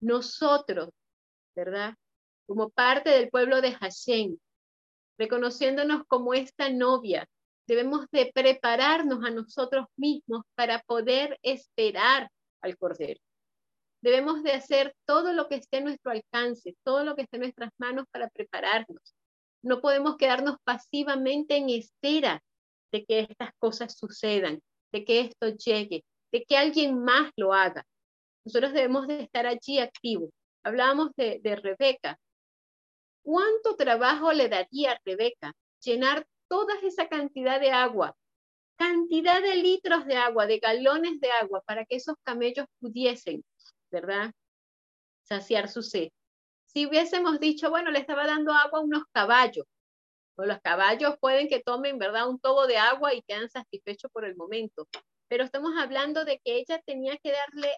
Nosotros, 0.00 0.90
¿verdad? 1.54 1.94
Como 2.46 2.70
parte 2.70 3.10
del 3.10 3.30
pueblo 3.30 3.60
de 3.60 3.72
Hashem, 3.72 4.36
reconociéndonos 5.18 6.04
como 6.06 6.34
esta 6.34 6.70
novia. 6.70 7.26
Debemos 7.72 8.04
de 8.12 8.30
prepararnos 8.34 9.24
a 9.24 9.30
nosotros 9.30 9.86
mismos 9.96 10.42
para 10.54 10.80
poder 10.82 11.38
esperar 11.40 12.28
al 12.60 12.76
Cordero. 12.76 13.18
Debemos 14.02 14.42
de 14.42 14.52
hacer 14.52 14.94
todo 15.06 15.32
lo 15.32 15.48
que 15.48 15.54
esté 15.54 15.78
en 15.78 15.84
nuestro 15.84 16.12
alcance, 16.12 16.76
todo 16.84 17.02
lo 17.02 17.16
que 17.16 17.22
esté 17.22 17.38
en 17.38 17.44
nuestras 17.44 17.70
manos 17.78 18.04
para 18.10 18.28
prepararnos. 18.28 19.14
No 19.62 19.80
podemos 19.80 20.18
quedarnos 20.18 20.56
pasivamente 20.64 21.56
en 21.56 21.70
espera 21.70 22.42
de 22.92 23.06
que 23.06 23.20
estas 23.20 23.54
cosas 23.58 23.96
sucedan, 23.96 24.60
de 24.92 25.06
que 25.06 25.20
esto 25.20 25.48
llegue, 25.48 26.04
de 26.30 26.44
que 26.44 26.58
alguien 26.58 27.02
más 27.02 27.30
lo 27.36 27.54
haga. 27.54 27.86
Nosotros 28.44 28.74
debemos 28.74 29.06
de 29.06 29.22
estar 29.22 29.46
allí 29.46 29.78
activos. 29.78 30.28
Hablábamos 30.62 31.12
de, 31.16 31.40
de 31.42 31.56
Rebeca, 31.56 32.18
¿Cuánto 33.22 33.76
trabajo 33.76 34.30
le 34.34 34.50
daría 34.50 34.92
a 34.92 35.00
Rebeca 35.06 35.54
llenar 35.80 36.26
toda 36.52 36.74
esa 36.82 37.08
cantidad 37.08 37.58
de 37.58 37.70
agua, 37.70 38.14
cantidad 38.76 39.40
de 39.40 39.56
litros 39.56 40.04
de 40.04 40.16
agua, 40.18 40.44
de 40.44 40.58
galones 40.58 41.18
de 41.18 41.30
agua, 41.30 41.62
para 41.62 41.86
que 41.86 41.96
esos 41.96 42.14
camellos 42.24 42.66
pudiesen, 42.78 43.42
¿verdad? 43.90 44.34
Saciar 45.22 45.70
su 45.70 45.82
sed. 45.82 46.10
Si 46.66 46.84
hubiésemos 46.86 47.40
dicho, 47.40 47.70
bueno, 47.70 47.90
le 47.90 48.00
estaba 48.00 48.26
dando 48.26 48.52
agua 48.52 48.80
a 48.80 48.82
unos 48.82 49.04
caballos, 49.12 49.64
pues 50.34 50.46
los 50.46 50.60
caballos 50.60 51.14
pueden 51.20 51.48
que 51.48 51.62
tomen, 51.62 51.98
¿verdad?, 51.98 52.28
un 52.28 52.38
tobo 52.38 52.66
de 52.66 52.76
agua 52.76 53.14
y 53.14 53.22
quedan 53.22 53.48
satisfechos 53.48 54.10
por 54.12 54.26
el 54.26 54.36
momento. 54.36 54.86
Pero 55.28 55.44
estamos 55.44 55.72
hablando 55.78 56.26
de 56.26 56.38
que 56.44 56.58
ella 56.58 56.82
tenía 56.84 57.16
que 57.16 57.32
darle 57.32 57.74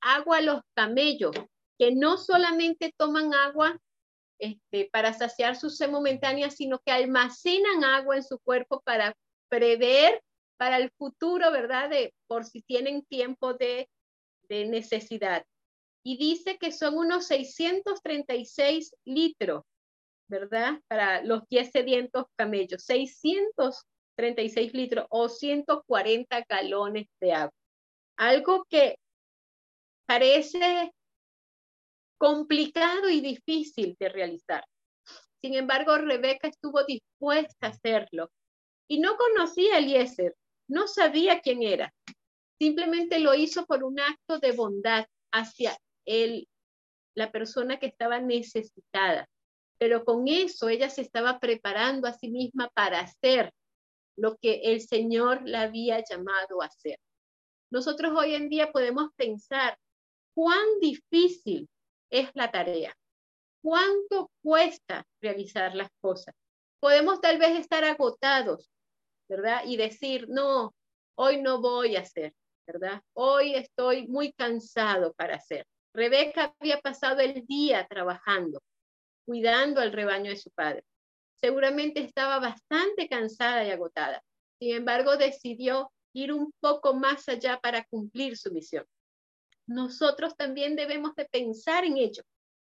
agua 0.00 0.38
a 0.38 0.40
los 0.40 0.62
camellos, 0.72 1.36
que 1.78 1.94
no 1.94 2.16
solamente 2.16 2.90
toman 2.96 3.34
agua 3.34 3.78
este, 4.38 4.88
para 4.92 5.12
saciar 5.12 5.56
su 5.56 5.70
sed 5.70 5.90
momentánea, 5.90 6.50
sino 6.50 6.78
que 6.80 6.92
almacenan 6.92 7.84
agua 7.84 8.16
en 8.16 8.24
su 8.24 8.38
cuerpo 8.40 8.80
para 8.82 9.16
prever 9.48 10.22
para 10.56 10.78
el 10.78 10.90
futuro, 10.90 11.50
¿verdad? 11.50 11.90
Por 12.26 12.44
si 12.44 12.62
tienen 12.62 13.04
tiempo 13.04 13.54
de, 13.54 13.88
de 14.48 14.66
necesidad. 14.66 15.44
Y 16.02 16.16
dice 16.16 16.58
que 16.58 16.70
son 16.70 16.96
unos 16.96 17.26
636 17.26 18.94
litros, 19.04 19.62
¿verdad? 20.28 20.80
Para 20.88 21.22
los 21.22 21.48
10 21.48 21.70
sedientos 21.70 22.26
camellos, 22.36 22.84
636 22.84 24.74
litros 24.74 25.06
o 25.10 25.28
140 25.28 26.44
galones 26.48 27.06
de 27.20 27.32
agua. 27.32 27.54
Algo 28.16 28.64
que 28.68 28.98
parece 30.06 30.92
complicado 32.18 33.08
y 33.08 33.20
difícil 33.20 33.96
de 33.98 34.08
realizar. 34.08 34.64
Sin 35.40 35.54
embargo, 35.54 35.96
Rebeca 35.98 36.48
estuvo 36.48 36.84
dispuesta 36.84 37.66
a 37.66 37.70
hacerlo 37.70 38.30
y 38.88 38.98
no 39.00 39.16
conocía 39.16 39.74
a 39.74 39.78
Eliezer, 39.78 40.34
no 40.68 40.86
sabía 40.86 41.40
quién 41.40 41.62
era. 41.62 41.92
Simplemente 42.58 43.18
lo 43.18 43.34
hizo 43.34 43.66
por 43.66 43.84
un 43.84 44.00
acto 44.00 44.38
de 44.38 44.52
bondad 44.52 45.06
hacia 45.32 45.76
él, 46.06 46.48
la 47.14 47.30
persona 47.30 47.78
que 47.78 47.86
estaba 47.86 48.20
necesitada. 48.20 49.28
Pero 49.78 50.04
con 50.04 50.28
eso 50.28 50.68
ella 50.68 50.88
se 50.88 51.02
estaba 51.02 51.40
preparando 51.40 52.06
a 52.08 52.12
sí 52.12 52.30
misma 52.30 52.70
para 52.74 53.00
hacer 53.00 53.52
lo 54.16 54.36
que 54.36 54.60
el 54.64 54.80
Señor 54.80 55.42
la 55.44 55.62
había 55.62 56.02
llamado 56.02 56.62
a 56.62 56.66
hacer. 56.66 56.98
Nosotros 57.70 58.12
hoy 58.16 58.34
en 58.34 58.48
día 58.48 58.70
podemos 58.70 59.10
pensar 59.16 59.76
cuán 60.32 60.64
difícil 60.80 61.68
es 62.14 62.30
la 62.34 62.50
tarea, 62.50 62.96
cuánto 63.60 64.30
cuesta 64.40 65.04
realizar 65.20 65.74
las 65.74 65.88
cosas. 66.00 66.34
Podemos 66.80 67.20
tal 67.20 67.38
vez 67.38 67.58
estar 67.58 67.84
agotados, 67.84 68.70
¿verdad? 69.28 69.62
Y 69.66 69.76
decir, 69.76 70.28
no, 70.28 70.72
hoy 71.16 71.42
no 71.42 71.60
voy 71.60 71.96
a 71.96 72.00
hacer, 72.00 72.32
¿verdad? 72.66 73.02
Hoy 73.14 73.56
estoy 73.56 74.06
muy 74.06 74.32
cansado 74.32 75.12
para 75.14 75.36
hacer. 75.36 75.66
Rebeca 75.92 76.54
había 76.60 76.80
pasado 76.80 77.20
el 77.20 77.44
día 77.46 77.86
trabajando, 77.88 78.60
cuidando 79.26 79.80
al 79.80 79.92
rebaño 79.92 80.30
de 80.30 80.36
su 80.36 80.50
padre. 80.50 80.84
Seguramente 81.40 82.00
estaba 82.00 82.38
bastante 82.38 83.08
cansada 83.08 83.64
y 83.64 83.70
agotada. 83.70 84.22
Sin 84.60 84.76
embargo, 84.76 85.16
decidió 85.16 85.90
ir 86.12 86.32
un 86.32 86.52
poco 86.60 86.94
más 86.94 87.28
allá 87.28 87.58
para 87.60 87.84
cumplir 87.84 88.36
su 88.36 88.52
misión. 88.52 88.84
Nosotros 89.66 90.36
también 90.36 90.76
debemos 90.76 91.14
de 91.14 91.26
pensar 91.26 91.84
en 91.84 91.96
ello. 91.96 92.22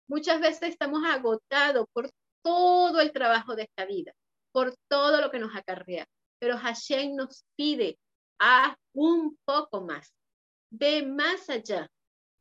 Muchas 0.08 0.40
veces 0.40 0.70
estamos 0.70 1.02
agotados 1.06 1.86
por 1.92 2.10
todo 2.42 3.00
el 3.00 3.12
trabajo 3.12 3.56
de 3.56 3.62
esta 3.62 3.86
vida, 3.86 4.12
por 4.52 4.74
todo 4.88 5.20
lo 5.20 5.30
que 5.30 5.38
nos 5.38 5.56
acarrea, 5.56 6.06
pero 6.38 6.58
Hashem 6.58 7.16
nos 7.16 7.44
pide 7.56 7.98
a 8.38 8.76
un 8.92 9.38
poco 9.44 9.80
más, 9.80 10.12
ve 10.70 11.02
más 11.04 11.48
allá. 11.48 11.88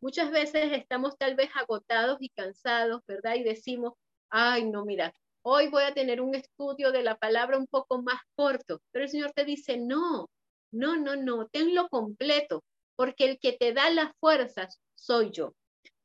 Muchas 0.02 0.30
veces 0.32 0.74
estamos 0.74 1.18
tal 1.18 1.36
vez 1.36 1.50
agotados 1.56 2.18
y 2.20 2.30
cansados, 2.30 3.02
¿verdad? 3.08 3.36
Y 3.36 3.44
decimos, 3.44 3.94
ay, 4.30 4.70
no, 4.70 4.84
mira, 4.84 5.14
hoy 5.46 5.70
voy 5.70 5.84
a 5.84 5.94
tener 5.94 6.20
un 6.20 6.36
estudio 6.36 6.92
de 6.92 7.04
la 7.04 7.16
palabra 7.16 7.58
un 7.58 7.68
poco 7.68 8.02
más 8.02 8.20
corto, 8.36 8.82
pero 8.92 9.06
el 9.06 9.12
Señor 9.12 9.32
te 9.32 9.46
dice, 9.46 9.78
no, 9.78 10.30
no, 10.72 10.98
no, 10.98 11.16
no, 11.16 11.48
tenlo 11.48 11.88
completo, 11.88 12.64
porque 12.96 13.26
el 13.26 13.40
que 13.40 13.54
te 13.54 13.74
da 13.74 13.90
las 13.90 14.12
fuerzas 14.20 14.82
soy 14.96 15.32
yo. 15.32 15.56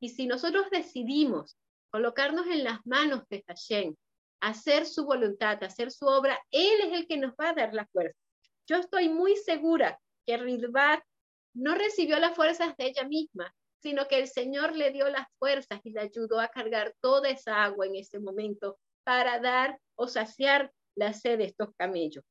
Y 0.01 0.11
si 0.11 0.27
nosotros 0.27 0.71
decidimos 0.71 1.57
colocarnos 1.91 2.47
en 2.47 2.65
las 2.65 2.85
manos 2.87 3.23
de 3.29 3.43
Hashem, 3.47 3.95
hacer 4.41 4.87
su 4.87 5.05
voluntad, 5.05 5.63
hacer 5.65 5.91
su 5.91 6.07
obra, 6.07 6.39
Él 6.51 6.81
es 6.83 6.93
el 6.93 7.07
que 7.07 7.17
nos 7.17 7.33
va 7.33 7.51
a 7.51 7.55
dar 7.55 7.75
la 7.75 7.87
fuerza. 7.87 8.19
Yo 8.67 8.77
estoy 8.77 9.09
muy 9.09 9.37
segura 9.37 9.99
que 10.27 10.37
Ridbat 10.37 11.03
no 11.55 11.75
recibió 11.75 12.19
las 12.19 12.37
fuerzas 12.37 12.77
de 12.77 12.87
ella 12.87 13.05
misma, 13.05 13.53
sino 13.81 14.07
que 14.07 14.19
el 14.19 14.29
Señor 14.29 14.77
le 14.77 14.91
dio 14.91 15.09
las 15.09 15.27
fuerzas 15.39 15.81
y 15.85 15.91
le 15.91 16.01
ayudó 16.01 16.41
a 16.41 16.49
cargar 16.49 16.95
toda 17.01 17.31
esa 17.31 17.65
agua 17.65 17.87
en 17.87 17.97
ese 17.97 18.19
momento 18.19 18.79
para 19.05 19.39
dar 19.41 19.79
o 19.97 20.07
saciar 20.07 20.73
la 20.95 21.13
sed 21.13 21.39
de 21.39 21.45
estos 21.45 21.71
camellos. 21.77 22.25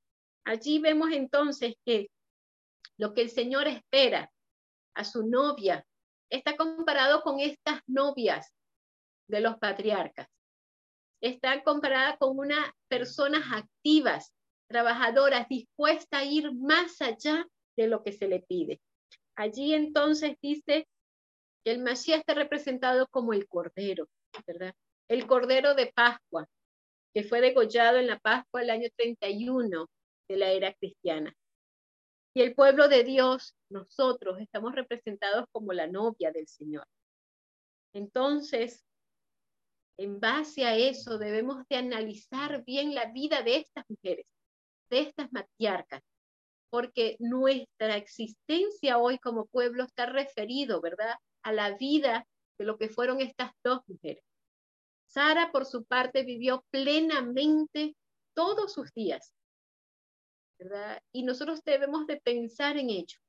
Allí 0.45 0.79
vemos 0.79 1.11
entonces 1.11 1.75
que 1.85 2.09
lo 2.97 3.13
que 3.13 3.21
el 3.21 3.29
Señor 3.29 3.67
espera 3.67 4.31
a 4.97 5.03
su 5.03 5.25
novia 5.27 5.85
está 6.29 6.57
comparado 6.57 7.21
con 7.21 7.39
estas 7.39 7.81
novias 7.87 8.53
de 9.29 9.41
los 9.41 9.57
patriarcas. 9.57 10.27
Está 11.21 11.63
comparada 11.63 12.17
con 12.17 12.37
unas 12.37 12.69
personas 12.89 13.43
activas, 13.51 14.33
trabajadoras, 14.67 15.47
dispuestas 15.47 16.21
a 16.21 16.25
ir 16.25 16.53
más 16.53 17.01
allá 17.01 17.45
de 17.77 17.87
lo 17.87 18.03
que 18.03 18.11
se 18.11 18.27
le 18.27 18.41
pide. 18.41 18.81
Allí 19.35 19.73
entonces 19.73 20.35
dice 20.41 20.87
que 21.63 21.71
el 21.71 21.79
Mashiach 21.79 22.19
está 22.19 22.33
representado 22.33 23.07
como 23.07 23.33
el 23.33 23.47
Cordero, 23.47 24.07
¿verdad? 24.45 24.73
El 25.07 25.27
Cordero 25.27 25.75
de 25.75 25.91
Pascua, 25.93 26.47
que 27.13 27.23
fue 27.23 27.41
degollado 27.41 27.97
en 27.97 28.07
la 28.07 28.19
Pascua 28.19 28.61
el 28.61 28.69
año 28.69 28.89
31 28.95 29.87
de 30.27 30.37
la 30.37 30.51
era 30.51 30.73
cristiana. 30.73 31.33
Y 32.37 32.41
el 32.41 32.53
pueblo 32.53 32.87
de 32.87 33.03
Dios, 33.03 33.55
nosotros, 33.67 34.39
estamos 34.39 34.75
representados 34.75 35.47
como 35.51 35.73
la 35.73 35.87
novia 35.87 36.31
del 36.31 36.47
Señor. 36.47 36.85
Entonces, 37.93 38.85
en 39.97 40.19
base 40.19 40.63
a 40.63 40.75
eso, 40.75 41.17
debemos 41.17 41.67
de 41.67 41.77
analizar 41.77 42.63
bien 42.63 42.93
la 42.93 43.11
vida 43.11 43.41
de 43.41 43.55
estas 43.55 43.85
mujeres, 43.89 44.27
de 44.91 44.99
estas 44.99 45.33
matriarcas, 45.33 46.03
porque 46.69 47.15
nuestra 47.17 47.97
existencia 47.97 48.99
hoy 48.99 49.17
como 49.17 49.47
pueblo 49.47 49.85
está 49.85 50.05
referido, 50.05 50.79
¿verdad?, 50.79 51.15
a 51.41 51.51
la 51.51 51.75
vida 51.75 52.27
de 52.59 52.65
lo 52.65 52.77
que 52.77 52.89
fueron 52.89 53.19
estas 53.19 53.49
dos 53.63 53.81
mujeres. 53.87 54.23
Sara, 55.07 55.51
por 55.51 55.65
su 55.65 55.85
parte, 55.85 56.21
vivió 56.21 56.63
plenamente 56.69 57.95
todos 58.35 58.73
sus 58.73 58.93
días, 58.93 59.33
Y 61.11 61.23
nosotros 61.23 61.63
debemos 61.63 62.07
de 62.07 62.17
pensar 62.17 62.77
en 62.77 62.89
ello. 62.89 63.19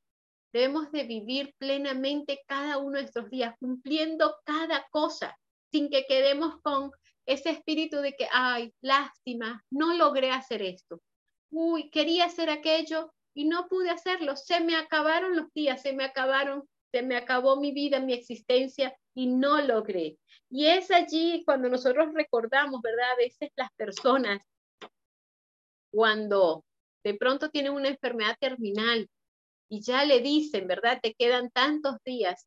Debemos 0.52 0.90
de 0.92 1.04
vivir 1.04 1.54
plenamente 1.58 2.42
cada 2.46 2.78
uno 2.78 2.98
de 2.98 3.04
estos 3.04 3.28
días, 3.28 3.54
cumpliendo 3.60 4.36
cada 4.44 4.86
cosa, 4.90 5.38
sin 5.70 5.90
que 5.90 6.06
quedemos 6.06 6.60
con 6.62 6.90
ese 7.26 7.50
espíritu 7.50 7.98
de 7.98 8.14
que, 8.14 8.26
ay, 8.32 8.72
lástima, 8.80 9.62
no 9.70 9.94
logré 9.94 10.30
hacer 10.30 10.62
esto. 10.62 11.00
Uy, 11.50 11.90
quería 11.90 12.24
hacer 12.24 12.48
aquello 12.48 13.12
y 13.34 13.44
no 13.44 13.68
pude 13.68 13.90
hacerlo. 13.90 14.36
Se 14.36 14.60
me 14.60 14.76
acabaron 14.76 15.36
los 15.36 15.52
días, 15.52 15.82
se 15.82 15.92
me 15.92 16.04
acabaron, 16.04 16.66
se 16.90 17.02
me 17.02 17.16
acabó 17.16 17.60
mi 17.60 17.72
vida, 17.72 18.00
mi 18.00 18.14
existencia 18.14 18.96
y 19.14 19.26
no 19.26 19.60
logré. 19.60 20.16
Y 20.48 20.66
es 20.66 20.90
allí 20.90 21.44
cuando 21.44 21.68
nosotros 21.68 22.08
recordamos, 22.14 22.80
¿verdad? 22.80 23.12
A 23.12 23.16
veces 23.16 23.50
las 23.56 23.70
personas, 23.74 24.40
cuando 25.90 26.64
de 27.04 27.14
pronto 27.14 27.50
tienen 27.50 27.72
una 27.72 27.88
enfermedad 27.88 28.36
terminal 28.40 29.08
y 29.68 29.82
ya 29.82 30.04
le 30.04 30.20
dicen, 30.20 30.66
¿verdad? 30.66 30.98
Te 31.02 31.14
quedan 31.14 31.50
tantos 31.50 31.96
días. 32.04 32.46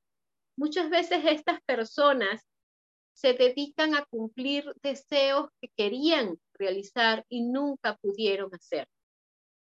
Muchas 0.58 0.90
veces 0.90 1.24
estas 1.26 1.62
personas 1.62 2.42
se 3.14 3.34
dedican 3.34 3.96
a 3.96 4.06
cumplir 4.06 4.74
deseos 4.82 5.50
que 5.62 5.70
querían 5.76 6.40
realizar 6.54 7.26
y 7.30 7.44
nunca 7.44 7.98
pudieron 7.98 8.54
hacer. 8.54 8.88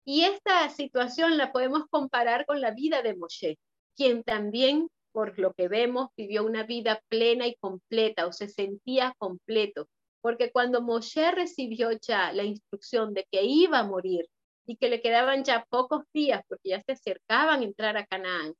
Y 0.06 0.24
esta 0.24 0.70
situación 0.70 1.38
la 1.38 1.52
podemos 1.52 1.84
comparar 1.90 2.46
con 2.46 2.62
la 2.62 2.72
vida 2.72 3.02
de 3.02 3.16
Moshe, 3.16 3.60
quien 3.96 4.24
también, 4.24 4.90
por 5.12 5.38
lo 5.38 5.54
que 5.54 5.68
vemos, 5.68 6.10
vivió 6.16 6.46
una 6.46 6.64
vida 6.64 7.02
plena 7.10 7.48
y 7.48 7.56
completa 7.56 8.26
o 8.26 8.32
se 8.32 8.48
sentía 8.48 9.14
completo, 9.18 9.88
porque 10.22 10.52
cuando 10.52 10.82
Moshe 10.82 11.32
recibió 11.32 11.92
ya 11.92 12.32
la 12.34 12.44
instrucción 12.44 13.14
de 13.14 13.28
que 13.32 13.44
iba 13.44 13.80
a 13.80 13.88
morir 13.88 14.26
y 14.70 14.78
que 14.78 14.90
le 14.90 15.02
quedaban 15.02 15.44
ya 15.44 15.66
pocos 15.70 16.04
días 16.14 16.44
porque 16.48 16.70
ya 16.70 16.82
se 16.82 16.92
acercaban 16.92 17.62
a 17.62 17.64
entrar 17.64 17.98
a 17.98 18.06
Canaán, 18.06 18.54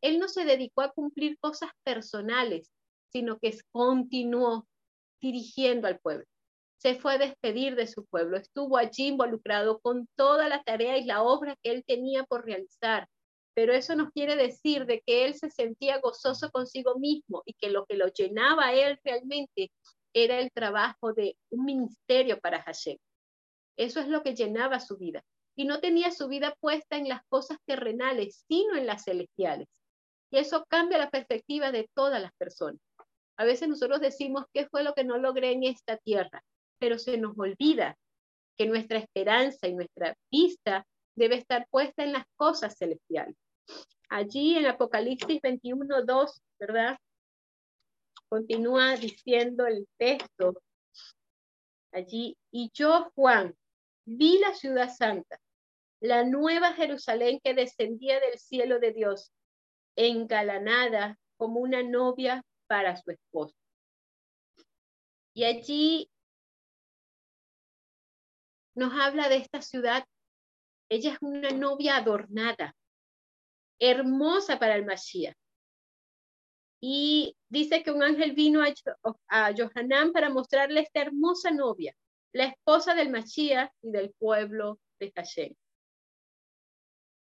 él 0.00 0.20
no 0.20 0.28
se 0.28 0.44
dedicó 0.44 0.82
a 0.82 0.92
cumplir 0.92 1.38
cosas 1.40 1.70
personales, 1.82 2.70
sino 3.10 3.38
que 3.38 3.58
continuó 3.72 4.68
dirigiendo 5.20 5.88
al 5.88 5.98
pueblo. 5.98 6.24
Se 6.76 6.94
fue 6.94 7.14
a 7.14 7.18
despedir 7.18 7.74
de 7.74 7.88
su 7.88 8.04
pueblo, 8.06 8.36
estuvo 8.36 8.76
allí 8.76 9.08
involucrado 9.08 9.80
con 9.80 10.06
toda 10.14 10.48
la 10.48 10.62
tarea 10.62 10.98
y 10.98 11.04
la 11.04 11.22
obra 11.22 11.56
que 11.62 11.72
él 11.72 11.84
tenía 11.84 12.22
por 12.22 12.44
realizar. 12.44 13.08
Pero 13.54 13.72
eso 13.72 13.96
nos 13.96 14.12
quiere 14.12 14.36
decir 14.36 14.86
de 14.86 15.00
que 15.00 15.24
él 15.24 15.34
se 15.34 15.50
sentía 15.50 15.98
gozoso 15.98 16.50
consigo 16.50 16.96
mismo 16.96 17.42
y 17.44 17.54
que 17.54 17.70
lo 17.70 17.86
que 17.86 17.96
lo 17.96 18.06
llenaba 18.08 18.72
él 18.72 19.00
realmente 19.02 19.72
era 20.12 20.38
el 20.38 20.52
trabajo 20.52 21.12
de 21.12 21.36
un 21.50 21.64
ministerio 21.64 22.38
para 22.38 22.62
Hashem. 22.62 22.98
Eso 23.76 23.98
es 23.98 24.08
lo 24.08 24.22
que 24.22 24.34
llenaba 24.34 24.78
su 24.78 24.96
vida. 24.96 25.24
Y 25.56 25.64
no 25.64 25.80
tenía 25.80 26.10
su 26.10 26.28
vida 26.28 26.54
puesta 26.60 26.96
en 26.96 27.08
las 27.08 27.22
cosas 27.28 27.58
terrenales, 27.64 28.44
sino 28.46 28.76
en 28.76 28.86
las 28.86 29.04
celestiales. 29.04 29.68
Y 30.30 30.38
eso 30.38 30.66
cambia 30.68 30.98
la 30.98 31.10
perspectiva 31.10 31.72
de 31.72 31.88
todas 31.94 32.20
las 32.20 32.32
personas. 32.34 32.80
A 33.38 33.44
veces 33.44 33.68
nosotros 33.68 34.00
decimos, 34.00 34.44
¿qué 34.52 34.66
fue 34.66 34.82
lo 34.82 34.94
que 34.94 35.04
no 35.04 35.18
logré 35.18 35.52
en 35.52 35.64
esta 35.64 35.96
tierra? 35.98 36.42
Pero 36.78 36.98
se 36.98 37.16
nos 37.16 37.38
olvida 37.38 37.96
que 38.56 38.66
nuestra 38.66 38.98
esperanza 38.98 39.66
y 39.66 39.74
nuestra 39.74 40.16
vista 40.30 40.86
debe 41.14 41.36
estar 41.36 41.66
puesta 41.70 42.04
en 42.04 42.12
las 42.12 42.24
cosas 42.36 42.76
celestiales. 42.78 43.36
Allí 44.08 44.56
en 44.56 44.66
Apocalipsis 44.66 45.40
21, 45.40 46.04
2, 46.04 46.42
¿verdad? 46.58 46.98
Continúa 48.28 48.96
diciendo 48.96 49.66
el 49.66 49.86
texto 49.98 50.54
allí, 51.92 52.36
y 52.50 52.70
yo, 52.74 53.10
Juan, 53.14 53.54
vi 54.04 54.38
la 54.38 54.54
ciudad 54.54 54.94
santa, 54.94 55.38
la 56.00 56.24
nueva 56.24 56.72
Jerusalén 56.74 57.40
que 57.42 57.54
descendía 57.54 58.20
del 58.20 58.38
cielo 58.38 58.78
de 58.78 58.92
Dios, 58.92 59.32
engalanada 59.96 61.18
como 61.36 61.60
una 61.60 61.82
novia 61.82 62.44
para 62.66 62.96
su 62.96 63.10
esposo. 63.10 63.54
Y 65.34 65.44
allí 65.44 66.10
nos 68.74 68.92
habla 68.94 69.28
de 69.28 69.36
esta 69.36 69.62
ciudad. 69.62 70.04
Ella 70.88 71.12
es 71.12 71.18
una 71.20 71.50
novia 71.50 71.96
adornada, 71.96 72.74
hermosa 73.78 74.58
para 74.58 74.76
el 74.76 74.84
Mashiach. 74.84 75.36
Y 76.80 77.36
dice 77.48 77.82
que 77.82 77.90
un 77.90 78.02
ángel 78.02 78.32
vino 78.32 78.62
a, 78.62 78.72
a 79.28 79.52
Johanán 79.56 80.12
para 80.12 80.30
mostrarle 80.30 80.80
esta 80.80 81.00
hermosa 81.00 81.50
novia, 81.50 81.94
la 82.32 82.44
esposa 82.44 82.94
del 82.94 83.10
Mashiach 83.10 83.72
y 83.82 83.90
del 83.90 84.12
pueblo 84.18 84.78
de 85.00 85.10
Hashem. 85.16 85.54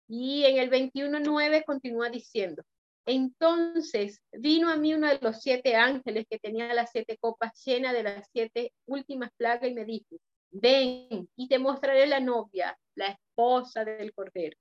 Y 0.10 0.44
en 0.46 0.58
el 0.58 0.72
21.9 0.72 1.64
continúa 1.66 2.10
diciendo, 2.10 2.64
entonces 3.06 4.22
vino 4.32 4.70
a 4.70 4.76
mí 4.76 4.94
uno 4.94 5.08
de 5.08 5.20
los 5.22 5.42
siete 5.42 5.76
ángeles 5.76 6.26
que 6.30 6.40
tenía 6.40 6.74
las 6.74 6.92
siete 6.92 7.18
copas 7.20 7.64
llenas 7.64 7.94
de 7.94 8.04
las 8.04 8.28
siete 8.32 8.74
últimas 8.88 9.32
plagas 9.38 9.70
y 9.70 9.74
me 9.74 9.86
dijo, 9.86 10.18
ven 10.52 11.30
y 11.36 11.48
te 11.48 11.60
mostraré 11.60 12.08
la 12.08 12.20
novia, 12.20 12.78
la 12.96 13.08
esposa 13.08 13.86
del 13.86 14.14
Cordero. 14.14 14.58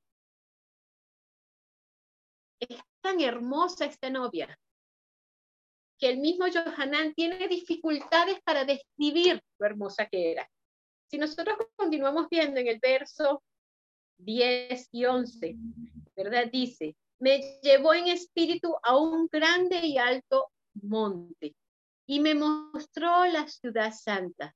Es 2.60 2.80
tan 3.00 3.20
hermosa 3.20 3.86
esta 3.86 4.10
novia 4.10 4.58
que 5.98 6.10
el 6.10 6.18
mismo 6.18 6.46
Johanán 6.52 7.14
tiene 7.14 7.48
dificultades 7.48 8.40
para 8.44 8.64
describir 8.64 9.42
lo 9.58 9.66
hermosa 9.66 10.06
que 10.06 10.32
era. 10.32 10.48
Si 11.10 11.18
nosotros 11.18 11.56
continuamos 11.74 12.28
viendo 12.30 12.60
en 12.60 12.68
el 12.68 12.78
verso 12.78 13.42
10 14.18 14.88
y 14.92 15.04
11, 15.04 15.56
¿verdad? 16.16 16.48
Dice, 16.52 16.96
me 17.18 17.58
llevó 17.62 17.94
en 17.94 18.08
espíritu 18.08 18.74
a 18.82 18.96
un 18.96 19.28
grande 19.30 19.78
y 19.86 19.98
alto 19.98 20.50
monte 20.74 21.54
y 22.06 22.20
me 22.20 22.34
mostró 22.34 23.26
la 23.26 23.48
ciudad 23.48 23.92
santa, 23.92 24.54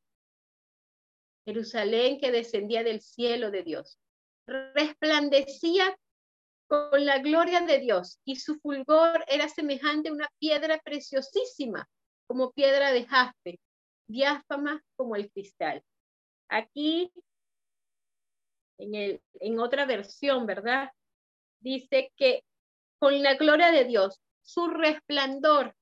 Jerusalén 1.44 2.18
que 2.20 2.31
descendía 2.31 2.83
del 2.83 3.01
cielo 3.01 3.51
de 3.51 3.62
Dios. 3.62 3.98
Resplandecía 4.46 5.96
con 6.66 7.05
la 7.05 7.18
gloria 7.18 7.61
de 7.61 7.79
Dios 7.79 8.18
y 8.25 8.37
su 8.37 8.59
fulgor 8.61 9.25
era 9.29 9.48
semejante 9.48 10.09
a 10.09 10.12
una 10.12 10.29
piedra 10.38 10.81
preciosísima, 10.83 11.88
como 12.27 12.53
piedra 12.53 12.92
de 12.92 13.05
jaspe, 13.05 13.61
diáfama 14.07 14.83
como 14.96 15.16
el 15.16 15.31
cristal. 15.31 15.83
Aquí, 16.48 17.12
en, 18.83 19.59
otra 19.61 19.87
versión, 19.87 20.47
¿verdad? 20.47 20.90
Dice 21.61 22.12
que 22.16 22.45
con 22.99 23.23
la 23.23 23.35
gloria 23.35 23.71
de 23.71 23.85
Dios, 23.85 24.21
su 24.42 24.68
resplandor, 24.68 25.75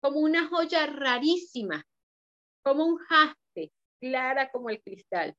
como 0.00 0.20
una 0.20 0.48
joya 0.48 0.86
rarísima, 0.86 1.84
como 2.62 2.84
un 2.84 2.98
jaspe, 2.98 3.72
clara 4.00 4.50
como 4.50 4.70
el 4.70 4.82
cristal. 4.82 5.34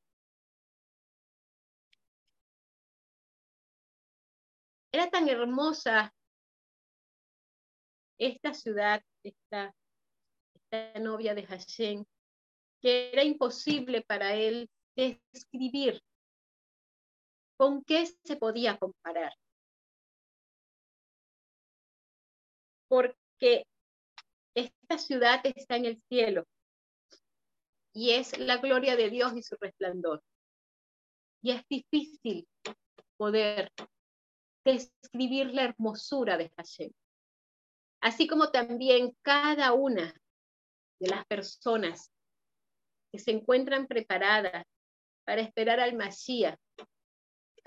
Era 4.91 5.09
tan 5.09 5.29
hermosa 5.29 6.13
esta 8.17 8.53
ciudad, 8.53 9.03
esta, 9.23 9.73
esta 10.55 10.99
novia 10.99 11.35
de 11.35 11.45
Hashem, 11.45 12.05
que 12.81 13.11
era 13.11 13.23
imposible 13.23 14.01
para 14.01 14.33
él 14.33 14.69
describir 14.95 16.01
con 17.57 17.83
qué 17.83 18.05
se 18.05 18.35
podía 18.37 18.77
comparar. 18.77 19.33
Porque 22.87 23.65
esta 24.55 24.97
ciudad 24.97 25.41
está 25.43 25.75
en 25.75 25.85
el 25.85 26.01
cielo 26.07 26.45
y 27.93 28.11
es 28.11 28.37
la 28.37 28.57
gloria 28.57 28.95
de 28.95 29.09
Dios 29.09 29.35
y 29.35 29.41
su 29.41 29.55
resplandor. 29.59 30.23
Y 31.41 31.51
es 31.51 31.63
difícil 31.67 32.47
poder 33.17 33.71
describir 34.63 35.53
la 35.53 35.63
hermosura 35.63 36.37
de 36.37 36.51
Hashem. 36.55 36.91
Así 38.01 38.27
como 38.27 38.51
también 38.51 39.15
cada 39.23 39.73
una 39.73 40.13
de 40.99 41.09
las 41.09 41.25
personas 41.25 42.11
que 43.11 43.19
se 43.19 43.31
encuentran 43.31 43.87
preparadas 43.87 44.65
para 45.25 45.41
esperar 45.41 45.79
al 45.79 45.95
Mashiach, 45.95 46.59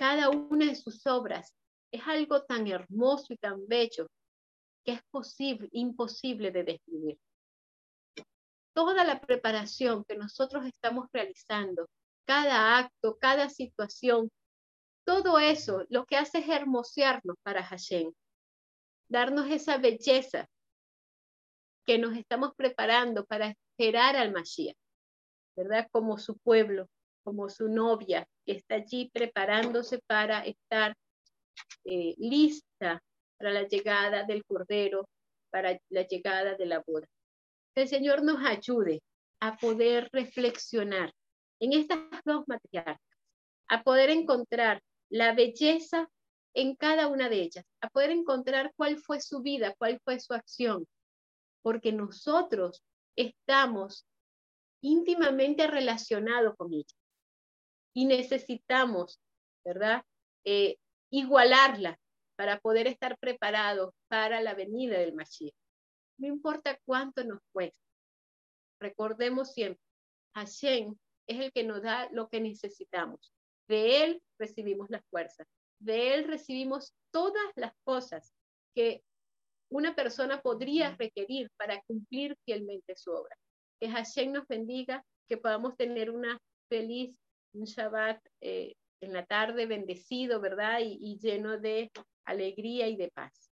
cada 0.01 0.31
una 0.31 0.65
de 0.65 0.77
sus 0.77 1.07
obras 1.07 1.55
es 1.93 2.01
algo 2.07 2.43
tan 2.45 2.67
hermoso 2.67 3.35
y 3.35 3.37
tan 3.37 3.69
bello 3.69 4.07
que 4.83 4.93
es 4.93 5.03
posible, 5.11 5.69
imposible 5.73 6.51
de 6.51 6.65
describir. 6.65 7.19
Toda 8.75 9.05
la 9.05 9.21
preparación 9.21 10.03
que 10.05 10.17
nosotros 10.17 10.65
estamos 10.65 11.07
realizando, 11.13 11.87
cada 12.27 12.79
acto, 12.79 13.19
cada 13.21 13.51
situación, 13.51 14.31
todo 15.05 15.39
eso 15.39 15.85
lo 15.91 16.07
que 16.07 16.17
hace 16.17 16.39
es 16.39 16.49
hermosearnos 16.49 17.37
para 17.43 17.63
Hashem, 17.63 18.11
darnos 19.07 19.51
esa 19.51 19.77
belleza 19.77 20.49
que 21.85 21.99
nos 21.99 22.17
estamos 22.17 22.55
preparando 22.57 23.27
para 23.27 23.49
esperar 23.49 24.17
al 24.17 24.33
Mashiach, 24.33 24.79
¿verdad? 25.57 25.89
Como 25.93 26.17
su 26.17 26.39
pueblo, 26.39 26.89
como 27.23 27.49
su 27.49 27.69
novia, 27.69 28.27
que 28.45 28.53
está 28.53 28.77
allí 28.77 29.11
preparándose 29.13 30.01
para 30.07 30.45
estar 30.45 30.95
eh, 31.85 32.15
lista 32.19 33.03
para 33.39 33.53
la 33.53 33.67
llegada 33.67 34.25
del 34.25 34.45
Cordero, 34.45 35.09
para 35.51 35.79
la 35.89 36.03
llegada 36.03 36.55
de 36.55 36.67
la 36.67 36.83
boda. 36.87 37.07
Que 37.75 37.83
el 37.83 37.89
Señor 37.89 38.23
nos 38.23 38.45
ayude 38.45 39.03
a 39.41 39.57
poder 39.57 40.09
reflexionar 40.13 41.13
en 41.61 41.73
estas 41.73 41.99
dos 42.25 42.47
materiales, 42.47 43.01
a 43.69 43.83
poder 43.83 44.11
encontrar 44.11 44.83
la 45.11 45.35
belleza 45.35 46.09
en 46.55 46.75
cada 46.77 47.07
una 47.07 47.29
de 47.29 47.43
ellas, 47.43 47.65
a 47.81 47.89
poder 47.89 48.11
encontrar 48.11 48.73
cuál 48.77 48.99
fue 48.99 49.21
su 49.21 49.41
vida, 49.41 49.75
cuál 49.79 50.01
fue 50.05 50.21
su 50.21 50.35
acción, 50.35 50.87
porque 51.63 51.93
nosotros 51.93 52.83
estamos 53.17 54.07
íntimamente 54.83 55.67
relacionados 55.67 56.57
con 56.57 56.73
ella 56.73 57.00
y 57.95 58.07
necesitamos, 58.07 59.21
¿verdad? 59.65 60.05
Eh, 60.45 60.79
igualarla 61.11 61.99
para 62.37 62.59
poder 62.61 62.87
estar 62.87 63.19
preparados 63.19 63.93
para 64.09 64.41
la 64.41 64.55
venida 64.55 64.99
del 64.99 65.15
Mashiach. 65.15 65.55
No 66.19 66.29
importa 66.29 66.79
cuánto 66.85 67.25
nos 67.25 67.41
cueste. 67.53 67.77
Recordemos 68.81 69.53
siempre, 69.53 69.83
Hashem 70.35 70.97
es 71.27 71.41
el 71.41 71.53
que 71.53 71.65
nos 71.65 71.83
da 71.83 72.09
lo 72.13 72.29
que 72.29 72.41
necesitamos. 72.41 73.33
De 73.69 74.05
Él 74.05 74.23
recibimos 74.39 74.89
la 74.91 75.03
fuerza. 75.11 75.45
De 75.79 76.15
Él 76.15 76.25
recibimos 76.25 76.95
todas 77.11 77.45
las 77.57 77.73
cosas 77.85 78.33
que 78.75 79.03
una 79.71 79.95
persona 79.95 80.41
podría 80.43 80.97
requerir 80.97 81.51
para 81.57 81.81
cumplir 81.83 82.37
fielmente 82.45 82.97
su 82.97 83.13
obra. 83.13 83.37
Que 83.81 83.89
Hashem 83.89 84.33
nos 84.33 84.47
bendiga, 84.49 85.05
que 85.29 85.37
podamos 85.37 85.77
tener 85.77 86.11
una 86.11 86.41
feliz 86.69 87.15
un 87.53 87.65
Shabbat 87.65 88.21
eh, 88.41 88.75
en 89.01 89.13
la 89.13 89.25
tarde 89.25 89.67
bendecido, 89.67 90.41
¿verdad? 90.41 90.81
y 90.81 91.19
lleno 91.19 91.59
de 91.59 91.91
alegría 92.25 92.89
y 92.89 92.97
de 92.97 93.09
paz. 93.09 93.50